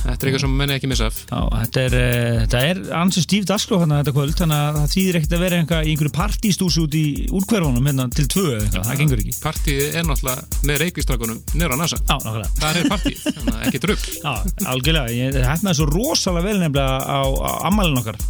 Þetta 0.00 0.14
er 0.14 0.28
eitthvað 0.30 0.42
sem 0.44 0.54
menni 0.56 0.76
ekki 0.76 0.88
missa 0.90 1.08
af. 1.10 1.18
Já, 1.28 1.40
þetta 1.54 1.82
er, 1.82 1.96
uh, 1.98 2.36
þetta 2.40 2.62
er 2.70 2.80
ansið 3.00 3.26
stíf 3.26 3.48
dagskrá 3.50 3.80
þannig 3.82 3.96
að 3.96 4.00
þetta 4.00 4.14
kvöld 4.16 4.38
þannig 4.40 4.60
að 4.60 4.78
það 4.78 4.94
þýðir 4.94 5.18
ekkert 5.20 5.34
að 5.36 5.44
vera 5.44 5.58
einhver, 5.60 5.82
í 5.84 5.92
einhverju 5.94 6.14
partýstúsi 6.16 6.84
út 6.84 6.96
í 6.96 7.04
útkverfunum 7.40 7.90
hérna 7.90 8.06
til 8.16 8.26
tvö 8.32 8.46
eða 8.54 8.64
eitthvað, 8.64 8.86
það 8.88 9.02
gengur 9.02 9.22
ekki. 9.24 9.36
Partíð 9.44 9.82
er 9.90 10.08
náttúrulega 10.08 10.62
með 10.70 10.80
reykvistrakunum 10.84 11.42
nýra 11.52 11.76
á 11.76 11.80
NASA. 11.80 12.00
Já, 12.00 12.16
nákvæmlega. 12.16 12.52
Það 12.60 12.80
er 12.80 12.90
partíð, 12.94 13.26
þannig 13.28 13.58
að 13.58 13.68
ekki 13.68 13.82
drugg 13.84 14.08
Já, 14.20 14.32
algjörlega, 14.72 15.18
ég 15.20 15.40
hefnaði 15.50 15.80
svo 15.80 15.90
rosalega 15.90 16.48
vel 16.48 16.56
nefnilega 16.64 16.96
á, 17.04 17.20
á 17.28 17.52
ammælinn 17.68 18.00
okkar 18.00 18.20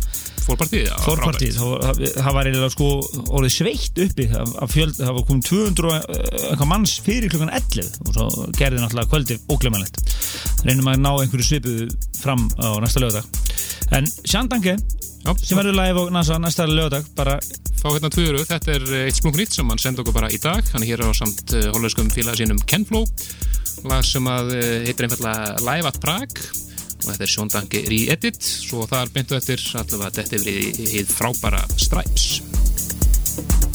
Fórpartíð, 0.44 0.85
já, 0.88 0.94
Fórpartíð, 1.05 1.59
það, 1.61 2.00
það 2.16 2.37
var 2.37 2.48
eiginlega 2.50 2.74
sko 2.74 2.90
orðið 3.38 3.55
sveitt 3.55 4.00
uppi. 4.07 4.26
Fjöld, 4.72 4.96
það 4.98 5.16
var 5.18 5.26
komið 5.29 5.50
200 5.50 5.90
og 5.90 6.14
eitthvað 6.20 6.70
manns 6.72 6.96
fyrir 7.05 7.33
klukkan 7.33 7.53
11 7.61 7.90
og 8.07 8.14
svo 8.16 8.46
gerði 8.59 8.83
náttúrulega 8.83 9.12
kvöldið 9.12 9.53
óglemanlegt 9.53 10.00
reynum 10.66 10.90
að 10.90 11.03
ná 11.05 11.11
einhverju 11.12 11.46
svipuðu 11.46 11.90
fram 12.20 12.48
á 12.61 12.76
næsta 12.83 13.03
lögadag 13.03 13.24
en 13.96 14.09
Sjandanke, 14.24 14.76
Já, 15.20 15.35
sem 15.37 15.59
verður 15.59 15.76
live 15.76 16.00
á 16.00 16.05
NASA 16.14 16.38
næsta 16.40 16.64
lögadag, 16.64 17.05
bara 17.16 17.35
fá 17.81 17.90
hérna 17.92 18.09
tvöru, 18.12 18.40
þetta 18.48 18.72
er 18.72 18.87
eitt 19.03 19.18
splungun 19.18 19.42
nýtt 19.42 19.59
sem 19.59 19.68
hann 19.68 19.81
sendi 19.81 20.00
okkur 20.00 20.16
bara 20.16 20.31
í 20.33 20.38
dag. 20.40 20.64
Hann 20.72 20.85
er 20.85 20.94
hér 20.94 21.03
á 21.05 21.12
samt 21.16 21.53
uh, 21.57 21.66
hollenskum 21.74 22.09
félag 22.12 22.38
sínum 22.40 22.61
Kenflow. 22.68 23.05
Lag 23.88 24.05
sem 24.07 24.24
að 24.33 24.55
uh, 24.57 24.64
heitir 24.87 25.09
einfallega 25.09 25.61
Live 25.66 25.92
at 25.92 26.00
Prague 26.00 26.69
og 27.00 27.10
þetta 27.12 27.26
er 27.26 27.32
Sjón 27.34 27.52
Danke 27.52 27.82
re-edit. 27.88 28.42
Svo 28.44 28.86
þar 28.90 29.12
beintu 29.14 29.38
eftir 29.38 29.62
allavega 29.80 30.22
þetta 30.22 30.44
í 30.50 30.88
hið 30.96 31.16
frábæra 31.16 31.64
Stripes 31.76 33.69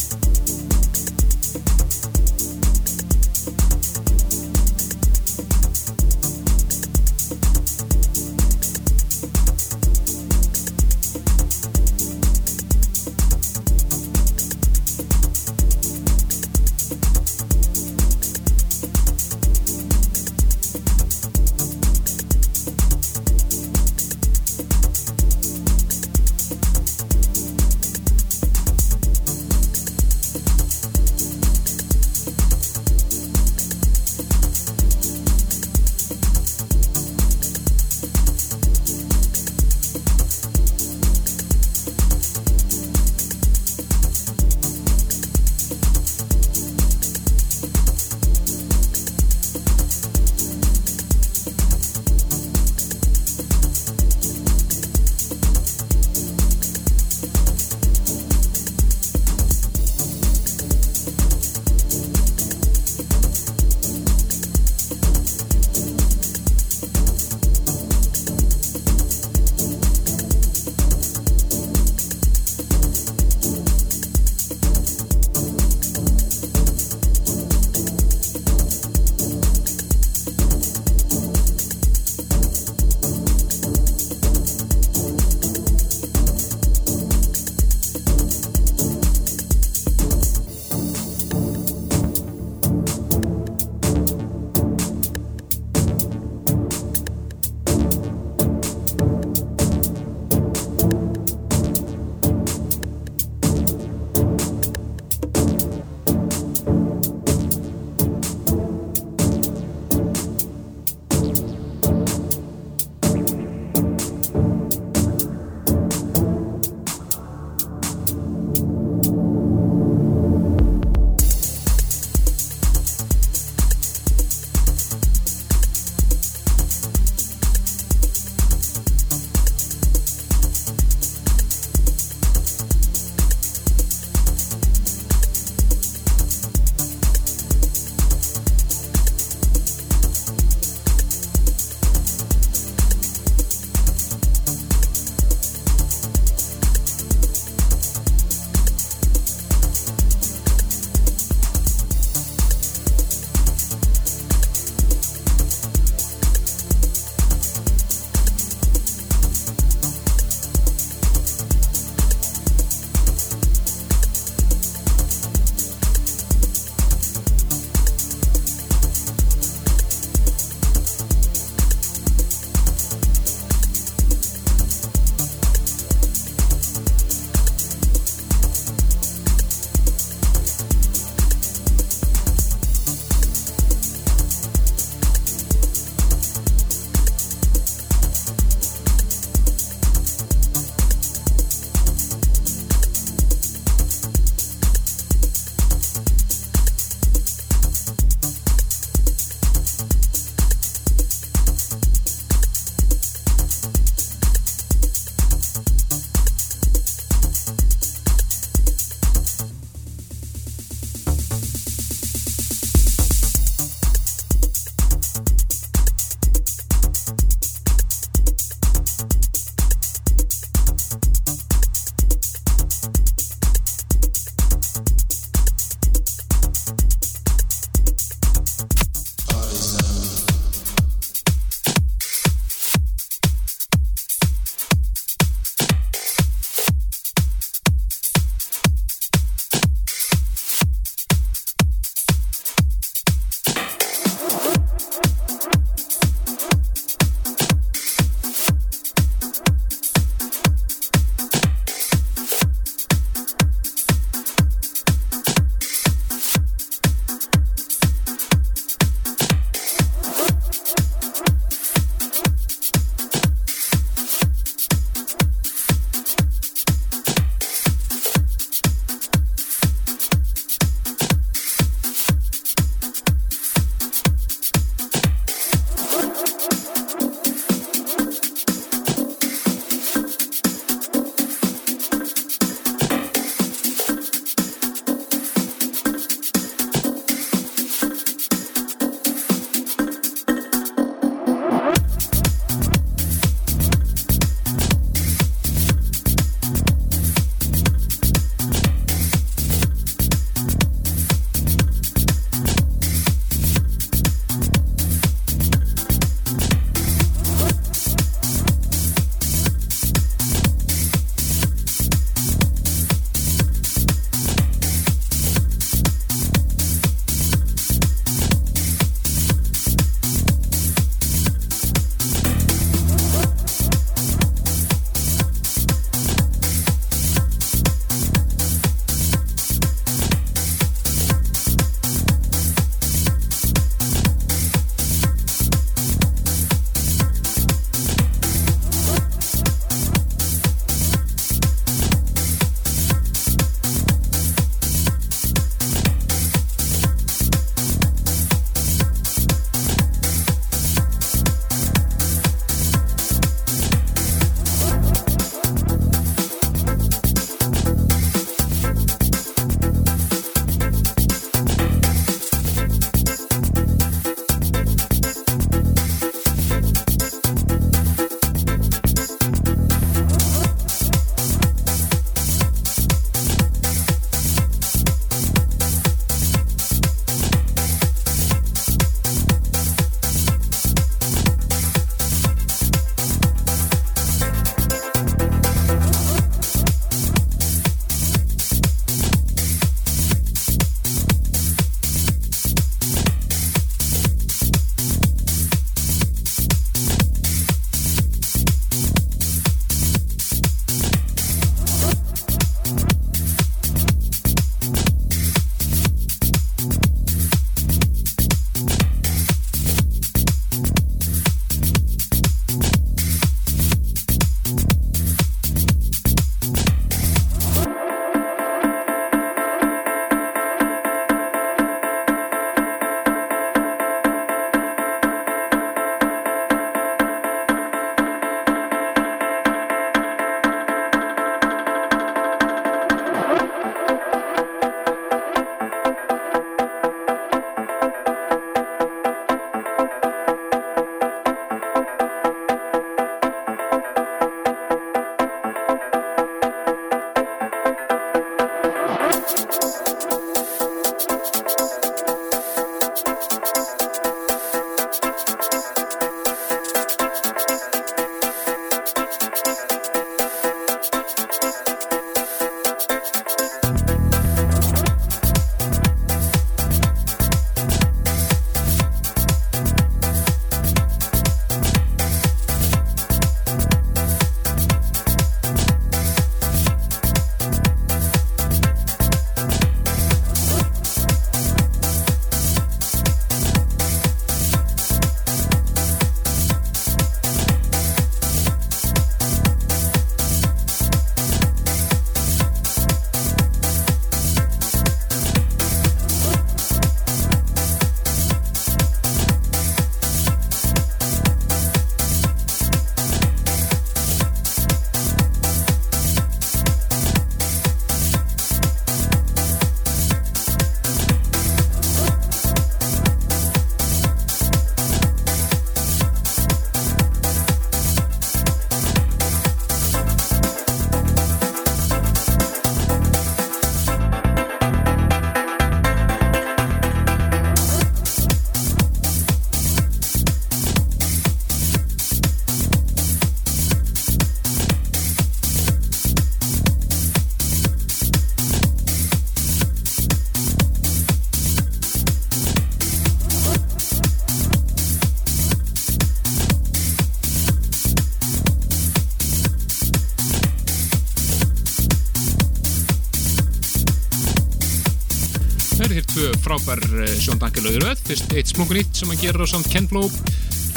Sjón 557.25 557.39
Dankelaugur 557.41 557.81
röð, 557.81 558.01
fyrst 558.05 558.33
eitt 558.37 558.51
splungun 558.51 558.77
nýtt 558.77 558.99
sem 558.99 559.09
hann 559.09 559.17
gerir 559.17 559.41
á 559.41 559.47
samt 559.49 559.65
Ken 559.73 559.87
Flow 559.89 560.05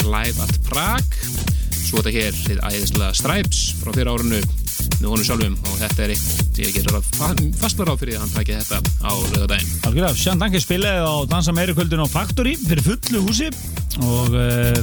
live 0.09 0.41
at 0.41 0.55
Prague. 0.65 1.19
Svo 1.77 2.01
þetta 2.01 2.13
hér, 2.15 2.37
þið 2.47 2.61
æðislega 2.65 3.09
Stripes 3.19 3.59
frá 3.77 3.91
fyrir 3.93 4.09
árinu 4.09 4.39
með 4.39 5.05
honum 5.11 5.27
sjálfum 5.27 5.57
og 5.59 5.75
þetta 5.77 6.07
er 6.07 6.13
eitt 6.15 6.61
ég 6.63 6.73
gerir 6.73 6.97
að 6.97 7.11
fastla 7.59 7.85
ráð 7.85 8.01
fyrir 8.01 8.17
að 8.17 8.23
hann 8.23 8.33
taki 8.33 8.55
þetta 8.57 8.79
á 9.05 9.13
lögadaginn 9.13 9.75
Algjörlega, 9.85 10.17
Sján 10.17 10.41
Danke 10.41 10.61
spilaði 10.63 11.05
á 11.05 11.13
Dansa 11.29 11.53
meiri 11.53 11.75
kvöldin 11.77 12.01
á 12.01 12.09
Factory 12.09 12.55
fyrir 12.63 12.81
fullu 12.87 13.21
húsi 13.27 13.51
og 14.01 14.33
uh, 14.33 14.81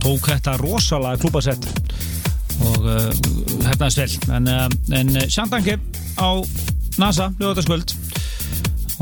tók 0.00 0.30
þetta 0.30 0.56
rosalega 0.62 1.20
klúbasett 1.20 1.68
og 2.64 2.86
uh, 2.86 3.10
hefnaðist 3.66 4.00
vel. 4.00 4.10
En, 4.38 4.48
uh, 4.48 4.66
en 4.96 5.12
Sján 5.28 5.52
Danke 5.52 5.76
á 6.16 6.28
NASA, 6.96 7.28
lögataskvöld 7.36 7.92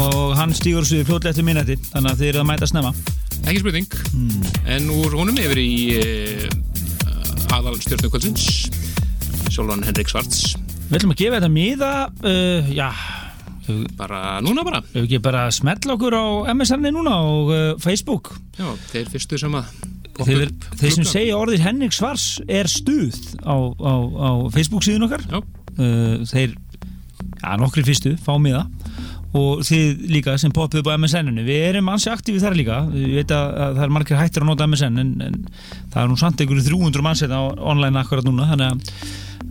og 0.00 0.36
hann 0.38 0.54
svo 0.56 0.80
í 0.80 1.04
fljóðlega 1.04 1.32
eftir 1.32 1.46
minnætti 1.46 1.76
þannig 1.90 2.12
að 2.12 2.20
þið 2.20 2.30
eru 2.30 2.42
að 2.42 2.48
mæta 2.48 2.68
snemma. 2.70 2.92
Ekki 3.42 3.60
spurning, 3.60 3.96
en 4.70 4.90
úr 4.94 5.16
honum 5.18 5.40
yfir 5.42 5.60
í 5.60 5.72
uh, 5.98 7.56
aðal 7.56 7.76
stjórnum 7.82 8.12
kvöldsins 8.12 8.46
Sjálfan 9.52 9.84
Henrik 9.84 10.08
Svarts. 10.08 10.54
Við 10.88 11.00
ætlum 11.00 11.14
að 11.14 11.20
gefa 11.20 11.40
þetta 11.40 11.52
miða 11.52 11.90
uh, 12.08 12.70
já, 12.72 12.88
bara 13.98 14.38
núna 14.44 14.64
bara. 14.64 14.82
Við 14.94 15.06
ekki 15.06 15.22
bara 15.24 15.46
smetla 15.52 15.96
okkur 15.98 16.16
á 16.16 16.24
MSN-i 16.54 16.92
núna 16.94 17.18
og 17.28 17.52
uh, 17.52 17.62
Facebook. 17.82 18.32
Já, 18.56 18.70
þeir 18.92 19.10
fyrstu 19.12 19.40
sem 19.42 19.58
að 19.58 19.72
þeir, 20.22 20.52
þeir 20.80 20.96
sem 20.98 21.08
segja 21.08 21.38
orðið 21.40 21.66
Henrik 21.66 21.96
Svars 21.96 22.26
er 22.48 22.70
stuð 22.70 23.18
á, 23.44 23.56
á, 23.56 23.92
á 24.00 24.30
Facebook 24.54 24.86
síðun 24.86 25.08
okkar. 25.08 25.26
Já, 25.28 25.42
uh, 25.42 26.24
þeir, 26.32 26.56
já, 27.42 27.50
nokkri 27.60 27.84
fyrstu 27.90 28.16
fá 28.22 28.36
miða 28.40 28.66
og 29.38 29.62
þið 29.64 30.06
líka 30.12 30.36
sem 30.40 30.52
poppið 30.52 30.82
upp 30.82 30.90
á 30.92 30.96
MSN-inu 30.98 31.44
við 31.46 31.66
erum 31.70 31.90
ansi 31.92 32.10
aktífið 32.12 32.46
þar 32.46 32.56
líka. 32.58 32.78
Við 32.92 33.18
veit 33.20 33.34
að, 33.34 33.52
að 33.64 33.78
það 33.78 33.84
er 33.86 33.94
margir 33.96 34.20
hættir 34.20 34.44
að 34.44 34.50
nota 34.50 34.68
MSN 34.68 35.02
en, 35.02 35.12
en 35.24 35.38
það 35.92 36.00
er 36.02 36.10
nú 36.10 36.18
samt 36.20 36.44
einhverju 36.44 36.66
300 36.68 37.06
mann 37.06 37.20
setna 37.20 37.42
online 37.56 38.02
akkurat 38.02 38.28
núna 38.28 38.50
þannig 38.52 38.72
að 38.72 38.96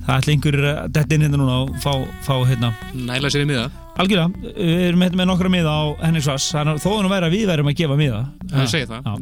það 0.05 0.17
ætla 0.17 0.35
einhverjur 0.35 0.69
að 0.71 0.83
detta 0.97 1.17
inn 1.17 1.25
hérna 1.25 1.41
núna 1.41 1.61
og 1.63 1.73
fá, 1.81 1.93
fá 2.25 2.35
hérna. 2.45 2.75
Næla 2.93 3.33
sér 3.33 3.47
í 3.47 3.49
miða 3.49 3.69
algjörlega, 4.01 4.53
við 4.57 4.83
erum 4.87 5.03
hérna 5.05 5.19
með 5.19 5.27
nokkra 5.29 5.51
miða 5.53 5.71
á 5.71 5.81
Henrik 6.01 6.25
Svars, 6.25 6.47
þannig 6.53 6.77
að 6.77 6.83
þó 6.83 6.89
að 6.91 7.01
nú 7.01 7.11
væri 7.11 7.27
að 7.27 7.35
við 7.35 7.51
værum 7.51 7.69
að 7.71 7.77
gefa 7.81 7.97
miða. 7.99 8.21
Það 8.51 8.69
segir 8.71 8.89
það. 8.91 9.01
Já. 9.05 9.13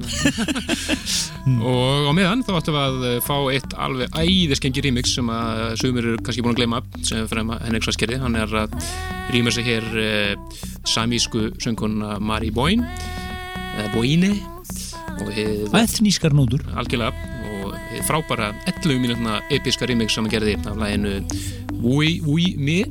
og 1.71 2.09
á 2.09 2.11
meðan 2.17 2.43
þá 2.47 2.51
ættum 2.59 2.77
við 2.77 2.83
að 2.83 3.07
eh, 3.09 3.17
fá 3.25 3.35
eitt 3.53 3.75
alveg 3.85 4.19
æðiskengi 4.19 4.83
remix 4.85 5.15
sem 5.17 5.31
að 5.33 5.63
sumir 5.81 6.09
eru 6.11 6.23
kannski 6.23 6.45
búin 6.45 6.55
að 6.55 6.61
gleyma 6.61 6.81
sem 7.07 7.27
frem 7.31 7.53
að 7.55 7.65
Henrik 7.67 7.87
Svarskerði 7.87 8.21
hann 8.23 8.37
er 8.39 8.55
að 8.63 8.77
rýma 9.33 9.53
sig 9.53 9.67
hér 9.69 9.89
uh, 10.01 10.61
samísku 10.89 11.49
sönguna 11.61 12.17
Mari 12.23 12.49
Boyne 12.53 12.87
eða 13.77 13.91
Boyne 13.93 14.31
og 15.19 15.33
hið 15.35 15.75
Æþnískar 15.75 16.35
nótur. 16.35 16.63
Algjörlega. 16.79 17.13
Og 17.49 18.03
frábæra 18.07 18.51
11 18.69 19.01
mínútna 19.01 19.39
episka 19.53 19.87
remix 19.89 20.15
sem 20.15 20.25
hann 20.25 20.33
gerði 20.33 20.57
af 20.69 20.77
læginu 20.79 21.19
Wui 21.79 22.19
Wui 22.25 22.53
Mi 22.57 22.83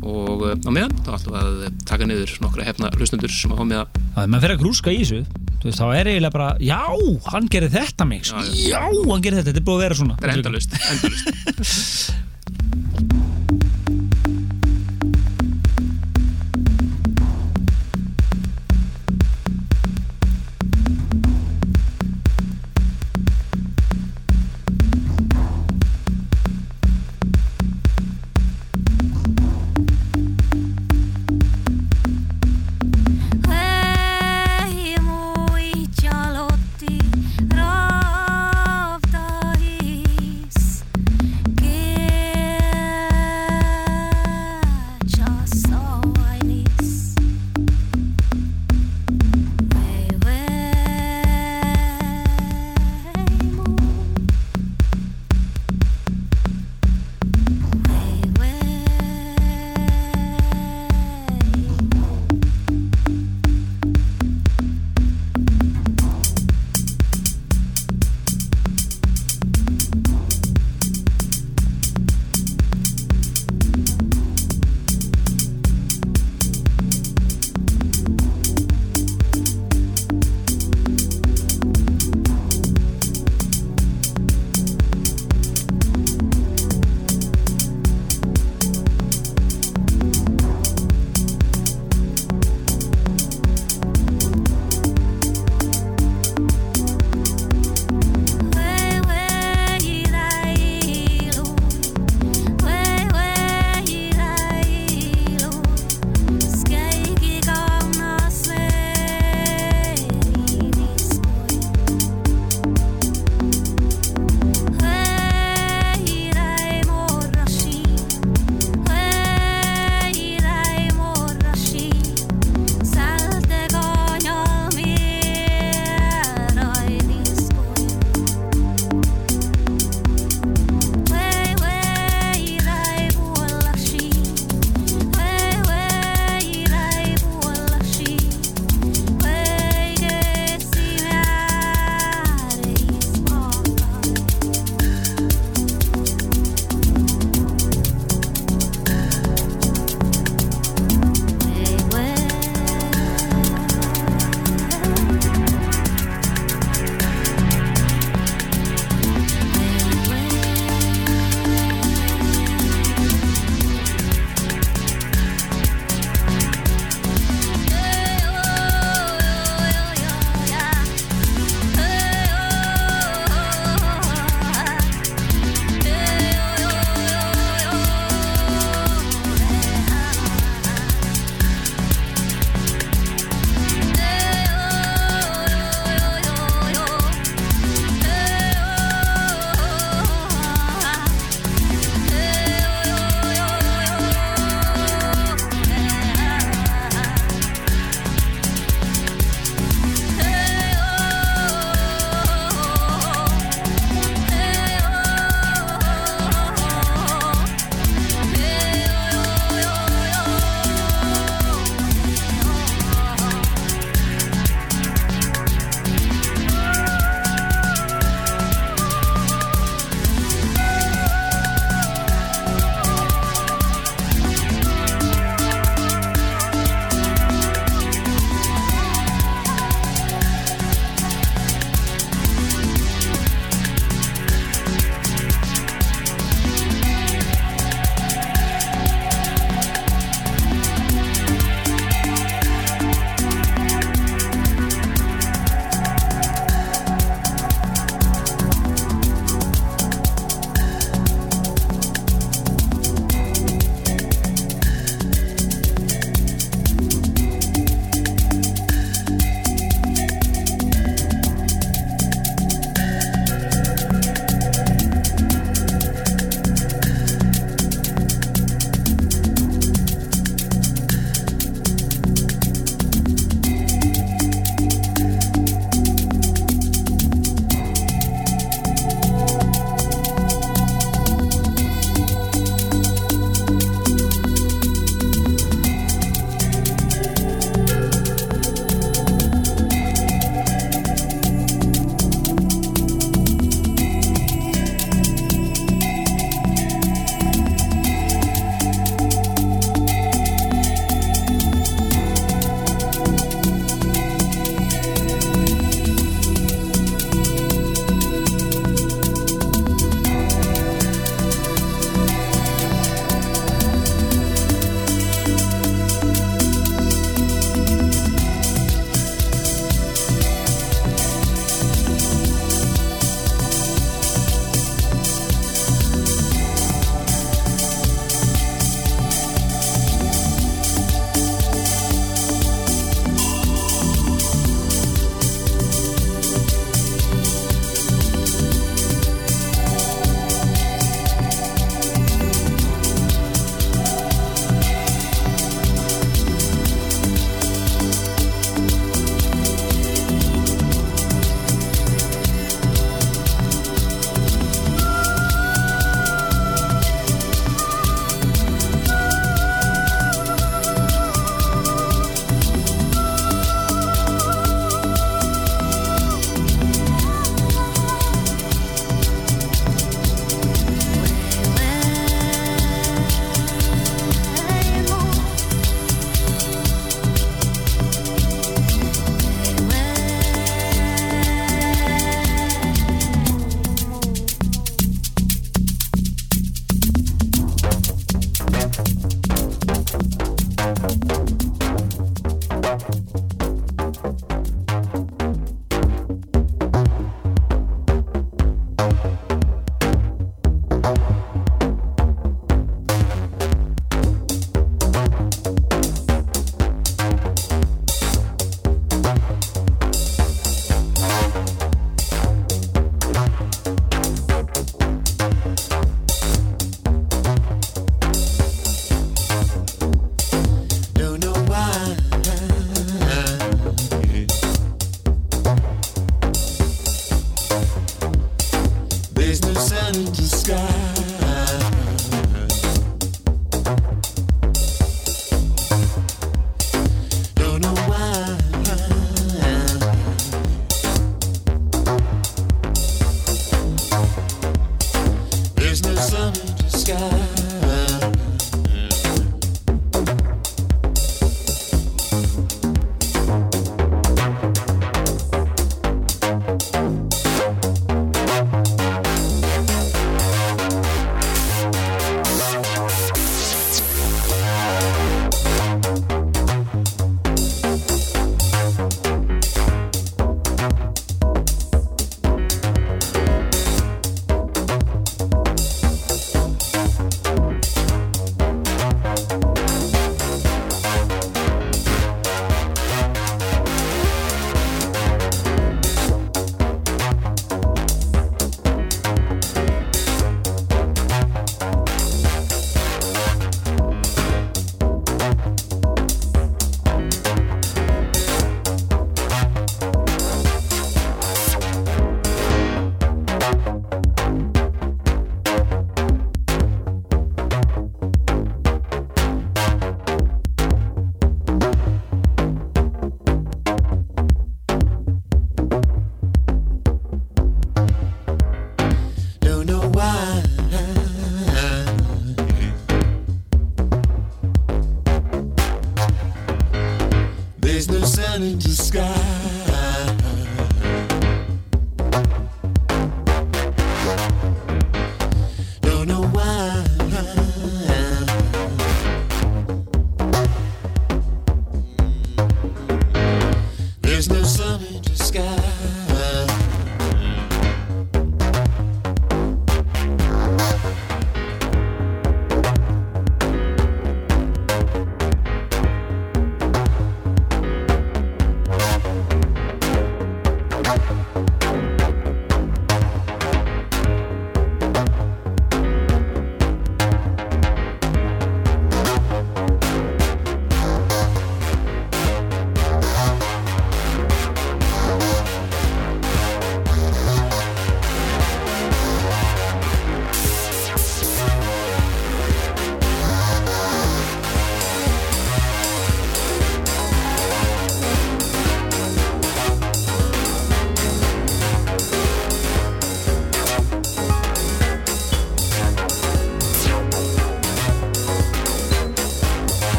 og 0.00 0.44
uh, 0.46 0.54
á 0.56 0.70
meðan 0.72 0.94
þá 1.04 1.10
ætlum 1.16 1.36
við 1.36 1.40
að 1.40 1.82
taka 1.90 2.08
niður 2.08 2.34
nokkra 2.44 2.66
hefna 2.68 2.90
hlustundur 2.96 3.34
sem 3.34 3.52
fá 3.52 3.62
með 3.64 3.82
að 3.82 4.00
Það 4.14 4.22
er 4.22 4.32
maður 4.32 4.44
fyrir 4.46 4.56
að 4.56 4.64
grúska 4.64 4.94
í 4.94 5.02
þessu. 5.02 5.20
Veist, 5.60 5.76
þá 5.76 5.86
er 5.92 6.08
eiginlega 6.08 6.34
bara, 6.34 6.48
já, 6.64 6.80
hann 7.34 7.50
gerir 7.52 7.72
þetta 7.74 8.06
mix, 8.08 8.32
Já, 8.32 8.40
já, 8.72 8.80
hann 8.80 9.24
gerir 9.26 9.42
þetta, 9.42 9.50
þetta 9.52 9.60
er 9.60 9.66
búið 9.68 9.76
að 9.76 9.84
vera 9.84 9.98
svona. 9.98 10.16
Þetta 10.16 10.30
er 10.30 10.38
endalust, 10.40 10.76
endalust 10.94 12.29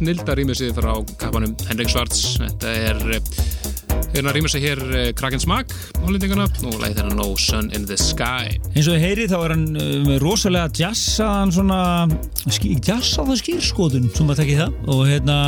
snildar 0.00 0.38
rýmisið 0.40 0.72
frá 0.78 0.94
kapanum 1.20 1.52
Henrik 1.68 1.90
Svarts. 1.92 2.38
Þetta 2.40 2.70
er 2.72 3.00
hérna 4.14 4.32
rýmið 4.32 4.52
sig 4.54 4.64
hér 4.64 4.80
eh, 4.96 5.08
Kraken 5.16 5.42
Smak, 5.42 5.74
hollendingana, 6.00 6.46
og 6.64 6.78
læði 6.80 6.96
þeirra 6.96 7.16
No 7.18 7.26
Sun 7.38 7.68
in 7.76 7.84
the 7.88 7.98
Sky. 8.00 8.56
eins 8.72 8.88
og 8.88 8.96
þið 8.96 9.04
heyrið 9.04 9.34
þá 9.34 9.36
er 9.38 9.54
hann 9.54 9.66
með 10.06 10.16
rosalega 10.22 10.72
jazzaðan 10.80 11.52
svona 11.54 11.80
jazzaða 12.88 13.36
skýrskotun 13.42 14.08
sem 14.16 14.32
að 14.32 14.40
tekja 14.42 14.62
það. 14.62 14.78
Og 14.94 15.02
hérna 15.10 15.38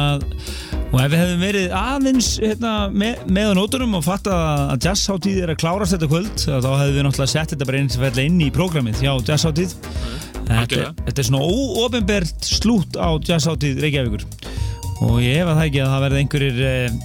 og 0.92 0.98
ef 1.00 1.14
við 1.14 1.22
hefðum 1.22 1.46
verið 1.46 1.76
aðeins 1.78 2.32
hérna, 2.42 2.74
með, 2.92 3.22
með 3.32 3.54
á 3.54 3.54
nótunum 3.56 3.96
og 3.96 4.04
fatta 4.04 4.36
að 4.74 4.90
jazzháttíð 4.90 5.46
er 5.46 5.54
að 5.54 5.62
klárast 5.64 5.96
þetta 5.96 6.10
kvöld 6.12 6.44
þá 6.44 6.68
hefðum 6.68 6.98
við 6.98 7.08
náttúrulega 7.08 7.32
sett 7.32 7.56
þetta 7.56 7.70
bara 7.70 7.80
eins 7.80 7.96
og 7.96 8.22
inn 8.26 8.44
í 8.44 8.52
prógramið. 8.52 9.00
Hjá 9.00 9.16
jazzháttíð 9.32 9.78
Þetta, 10.42 10.92
þetta 11.06 11.22
er 11.22 11.26
svona 11.28 11.42
óofinbert 11.46 12.46
slút 12.46 12.98
á 12.98 13.14
jazzáttíð 13.22 13.82
Reykjavíkur 13.84 14.24
og 15.02 15.18
ég 15.22 15.38
hef 15.40 15.48
að 15.50 15.56
það 15.58 15.66
ekki 15.68 15.80
að 15.84 15.92
það 15.92 16.04
verði 16.06 16.20
einhverjir 16.22 16.60
uh, 16.66 16.98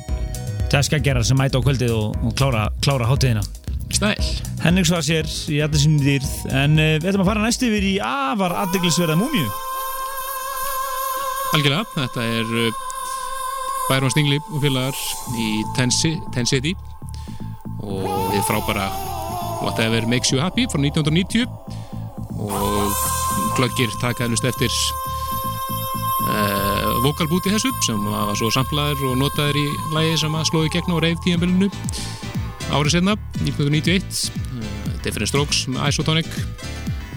jazzgaggerar 0.73 1.25
sem 1.27 1.39
mæta 1.39 1.61
á 1.61 1.65
kvöldið 1.65 1.93
og, 1.95 2.17
og 2.27 2.35
klára, 2.37 2.65
klára 2.83 3.07
hátíðina. 3.09 3.43
Stæl. 3.93 4.15
Henning 4.65 4.85
svar 4.87 5.03
sér 5.05 5.29
í 5.53 5.61
allir 5.63 5.79
sinni 5.79 6.03
dýrð 6.03 6.31
en 6.51 6.75
uh, 6.75 6.89
við 6.99 7.07
ætlum 7.11 7.23
að 7.23 7.29
fara 7.31 7.45
næst 7.45 7.63
yfir 7.63 7.85
í 7.87 7.95
afar 8.03 8.55
aðdeglisverða 8.65 9.15
múmju 9.19 9.45
Algjörlega, 11.55 11.85
þetta 11.95 12.25
er 12.27 12.49
uh, 12.65 12.81
Byron 13.87 14.11
Stingli 14.11 14.37
og 14.51 14.59
félagar 14.65 14.97
í 15.39 15.47
Tensi- 15.77 16.17
Tensity 16.35 16.73
og 17.79 18.33
við 18.33 18.43
frábæra 18.49 18.89
Whatever 19.63 20.03
Makes 20.11 20.33
You 20.33 20.41
Happy 20.43 20.67
frá 20.67 20.81
1990 20.83 21.47
og 22.37 22.91
glöggir 23.57 23.93
taka 24.03 24.27
ennust 24.27 24.45
eftir 24.45 24.73
vokalbúti 27.07 27.53
þessu 27.53 27.71
sem 27.85 28.03
var 28.11 28.35
svo 28.37 28.49
samplaður 28.53 29.11
og 29.11 29.17
notaður 29.21 29.59
í 29.61 29.65
lægi 29.95 30.19
sem 30.23 30.37
að 30.37 30.47
slóði 30.51 30.71
gegn 30.75 30.93
á 30.93 30.97
reyð 31.03 31.21
tíðanbylunu 31.25 31.69
árið 32.75 32.93
senna, 32.97 33.15
1991 33.41 34.21
uh, 34.35 34.69
Different 35.05 35.31
Strokes 35.31 35.63
með 35.71 35.89
Isotonic. 35.93 36.29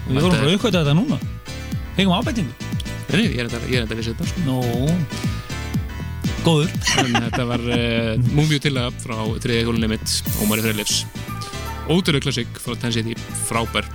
Við 0.07 0.21
vorum 0.21 0.37
bara 0.37 0.53
aukvæmt 0.55 0.77
þetta 0.79 0.95
núna. 0.97 1.19
Fengum 1.97 2.15
ábætingu 2.15 2.69
Nei, 3.11 3.25
ég 3.27 3.41
er 3.43 3.49
enda, 3.49 3.59
að 3.59 4.05
þetta 4.07 4.29
sko. 4.29 4.45
Nó 4.47 4.61
Góður. 6.45 6.71
En 7.03 7.17
þetta 7.27 7.43
var 7.51 7.65
uh, 7.67 8.13
múmjú 8.31 8.61
til 8.63 8.77
að 8.79 8.95
frá 9.03 9.17
þriðja 9.43 9.67
hólunni 9.67 9.91
mitt 9.91 10.21
Ómari 10.41 10.63
Freyleifs 10.63 11.03
ótrúlega 11.91 12.23
klassik 12.23 12.59
frá 12.61 12.75
Tennessee 12.79 13.17
frábær 13.47 13.87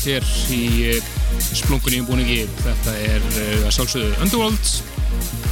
nátt 0.00 0.08
hér 0.08 0.24
í 0.54 0.64
eh, 0.88 1.08
splungunni 1.52 2.00
um 2.00 2.06
búningi. 2.08 2.46
Þetta 2.64 2.92
er 3.04 3.20
eh, 3.20 3.58
að 3.60 3.66
uh, 3.66 3.72
sjálfsögðu 3.74 4.12
Underworld 4.24 4.70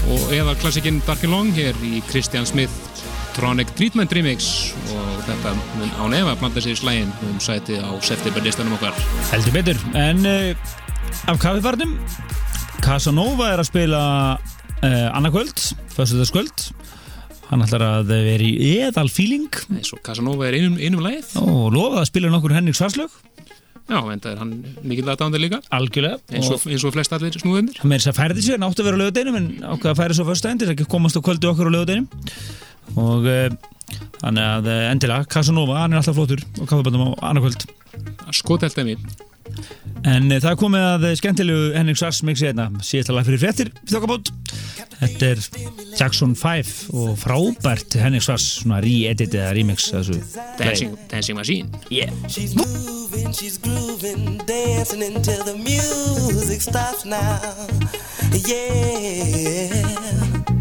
og 0.09 0.33
eða 0.33 0.55
klassikinn 0.63 1.03
Dark 1.05 1.25
and 1.27 1.35
Long 1.35 1.51
hér 1.53 1.77
í 1.85 2.01
Christian 2.09 2.47
Smith 2.49 2.73
Tronic 3.37 3.75
Treatment 3.77 4.13
Remix. 4.15 4.73
Og 4.95 5.21
þetta 5.27 5.53
mun 5.77 5.93
á 6.01 6.05
nefa 6.15 6.33
að 6.33 6.41
blanda 6.41 6.65
sér 6.65 6.77
í 6.77 6.81
slægin 6.81 7.13
um 7.29 7.37
sæti 7.45 7.77
á 7.77 7.93
septemberlistanum 8.01 8.79
okkar. 8.79 8.97
Heldur 9.35 9.57
betur, 9.59 9.85
en 10.01 10.25
uh, 10.25 10.73
af 11.29 11.41
kaffefarnum 11.43 11.99
Casanova 12.81 13.53
er 13.53 13.61
að 13.61 13.69
spila 13.69 14.03
uh, 14.39 15.09
annarkvöld, 15.13 15.61
fyrstuðarskvöld 15.93 16.71
hann 17.49 17.65
ætlar 17.65 17.85
að 17.85 18.11
vera 18.13 18.45
í 18.45 18.73
eðal 18.79 19.09
feeling 19.13 19.49
Casanova 20.05 20.49
er 20.49 20.59
einum, 20.59 20.77
einum 20.81 21.05
leið 21.05 21.33
og 21.41 21.73
lofaði 21.73 22.03
að 22.03 22.11
spila 22.11 22.33
nokkur 22.33 22.57
Henrik 22.57 22.77
Svarslög 22.77 23.13
Já, 23.89 23.99
en 24.13 24.21
það 24.21 24.31
er 24.31 24.41
hann 24.43 24.51
mikill 24.85 25.09
aðdándir 25.09 25.41
líka. 25.41 25.59
Algjörlega. 25.73 26.19
Eins 26.35 26.51
og, 26.53 26.65
eins 26.69 26.85
og 26.85 26.93
flest 26.93 27.15
allir 27.17 27.39
snúðundir 27.41 27.79
Mér 27.89 28.03
þess 28.03 28.11
að 28.13 28.19
færði 28.19 28.45
sér, 28.45 28.61
náttu 28.61 28.85
að 28.85 28.91
vera 28.91 28.99
á 29.01 29.03
lögadeinum 29.05 29.39
en 29.39 29.47
ákveða 29.65 29.95
að 29.95 30.01
færa 30.03 30.17
svo 30.19 30.27
fyrstæðindir, 30.29 30.73
ekki 30.75 30.89
komast 30.93 31.17
á 31.17 31.25
kvöldu 31.25 31.49
okkur 31.53 31.71
á 31.73 31.77
lögadeinum 31.79 32.09
og 33.01 33.29
eh, 33.33 33.49
þannig 34.21 34.45
að 34.45 34.69
eh, 34.73 34.85
endilega 34.93 35.29
Casanova, 35.33 35.81
hann 35.83 35.97
er 35.97 36.03
alltaf 36.03 36.17
flottur 36.19 36.45
og 36.61 36.69
kaffaböndum 36.69 37.15
á 37.17 37.33
annarkvöld 37.33 37.65
Skotelt 38.37 38.77
emi 38.81 38.99
En 40.07 40.31
eh, 40.31 40.39
það 40.39 40.51
er 40.51 40.59
komið 40.61 40.85
að 40.87 41.07
eh, 41.09 41.15
skemmtilegu 41.19 41.71
Henning 41.77 41.99
Sars 41.99 42.21
mixi 42.27 42.49
hérna, 42.49 42.69
síðastalega 42.85 43.29
fyrir 43.29 43.43
frettir 43.43 43.73
þokkabót. 43.91 44.31
Þetta 44.99 45.31
er 45.33 45.43
Jackson 45.99 46.35
5 46.39 46.75
og 46.99 47.17
frábært 47.21 47.99
Henning 48.01 48.25
Sars, 48.25 48.47
svona 48.63 48.81
re-edit 48.85 49.35
eða 49.35 49.53
remix 49.59 49.91
þessu. 49.95 50.21
Dancing, 50.59 50.95
dancing 51.11 51.39
Machine. 51.39 51.71
Yeah. 51.91 52.13
She's 52.29 52.55
moving, 52.59 53.33
she's 53.33 53.59
grooving 53.59 54.39
Dancing 54.47 55.03
until 55.03 55.45
the 55.45 55.57
music 55.57 56.63
stops 56.63 57.05
now. 57.05 57.41
Yeah. 58.47 60.58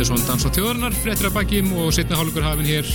Partiðsson 0.00 0.30
dans 0.30 0.44
á 0.48 0.56
þjóðarinnar 0.56 0.94
fréttir 0.96 1.26
að 1.28 1.34
baki 1.34 1.58
og 1.76 1.90
setna 1.92 2.16
hálfur 2.16 2.44
hafinn 2.46 2.68
hér 2.70 2.86